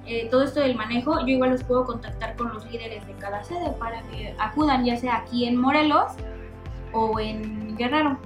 eh, 0.05 0.27
todo 0.29 0.43
esto 0.43 0.59
del 0.59 0.75
manejo, 0.75 1.19
yo 1.21 1.27
igual 1.27 1.51
los 1.51 1.63
puedo 1.63 1.85
contactar 1.85 2.35
con 2.35 2.53
los 2.53 2.69
líderes 2.69 3.05
de 3.07 3.13
cada 3.13 3.43
sede 3.43 3.71
para 3.79 4.01
que 4.03 4.35
acudan, 4.37 4.83
ya 4.85 4.97
sea 4.97 5.17
aquí 5.17 5.45
en 5.45 5.55
Morelos 5.59 6.11
o 6.91 7.19
en 7.19 7.75
Guerrero. 7.77 8.17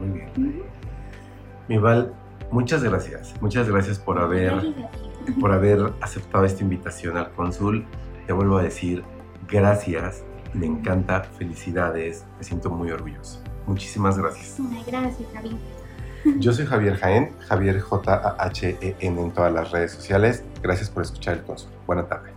Muy 0.00 0.18
bien. 0.18 0.30
Ujú. 0.36 0.62
Mi 1.68 1.78
Val, 1.78 2.14
muchas 2.50 2.82
gracias. 2.82 3.34
Muchas 3.40 3.68
gracias 3.68 3.98
por 3.98 4.18
haber, 4.18 4.52
Gracias 4.54 5.38
por 5.40 5.52
haber 5.52 5.92
aceptado 6.00 6.44
esta 6.44 6.62
invitación 6.62 7.16
al 7.18 7.30
cónsul. 7.32 7.84
Te 8.26 8.32
vuelvo 8.32 8.56
a 8.58 8.62
decir 8.62 9.04
gracias. 9.50 10.24
Me 10.54 10.66
encanta. 10.66 11.22
Felicidades. 11.38 12.24
Me 12.38 12.44
siento 12.44 12.70
muy 12.70 12.90
orgulloso. 12.90 13.42
Muchísimas 13.66 14.18
gracias. 14.18 14.56
Gracias, 14.86 15.28
Javi. 15.32 15.58
Yo 16.38 16.52
soy 16.52 16.66
Javier 16.66 16.96
Jaén, 16.96 17.32
Javier 17.48 17.80
J-A-H-E-N 17.80 19.20
en 19.20 19.30
todas 19.30 19.52
las 19.52 19.70
redes 19.70 19.92
sociales. 19.92 20.44
Gracias 20.62 20.90
por 20.90 21.02
escuchar 21.02 21.34
el 21.38 21.42
cónsul. 21.42 21.70
Buena 21.86 22.06
tarde. 22.06 22.32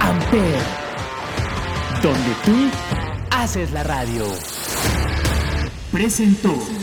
Amper, 0.00 0.58
donde 2.02 2.34
tú 2.44 2.70
haces 3.30 3.72
la 3.72 3.82
radio. 3.84 4.24
Presentó. 5.92 6.81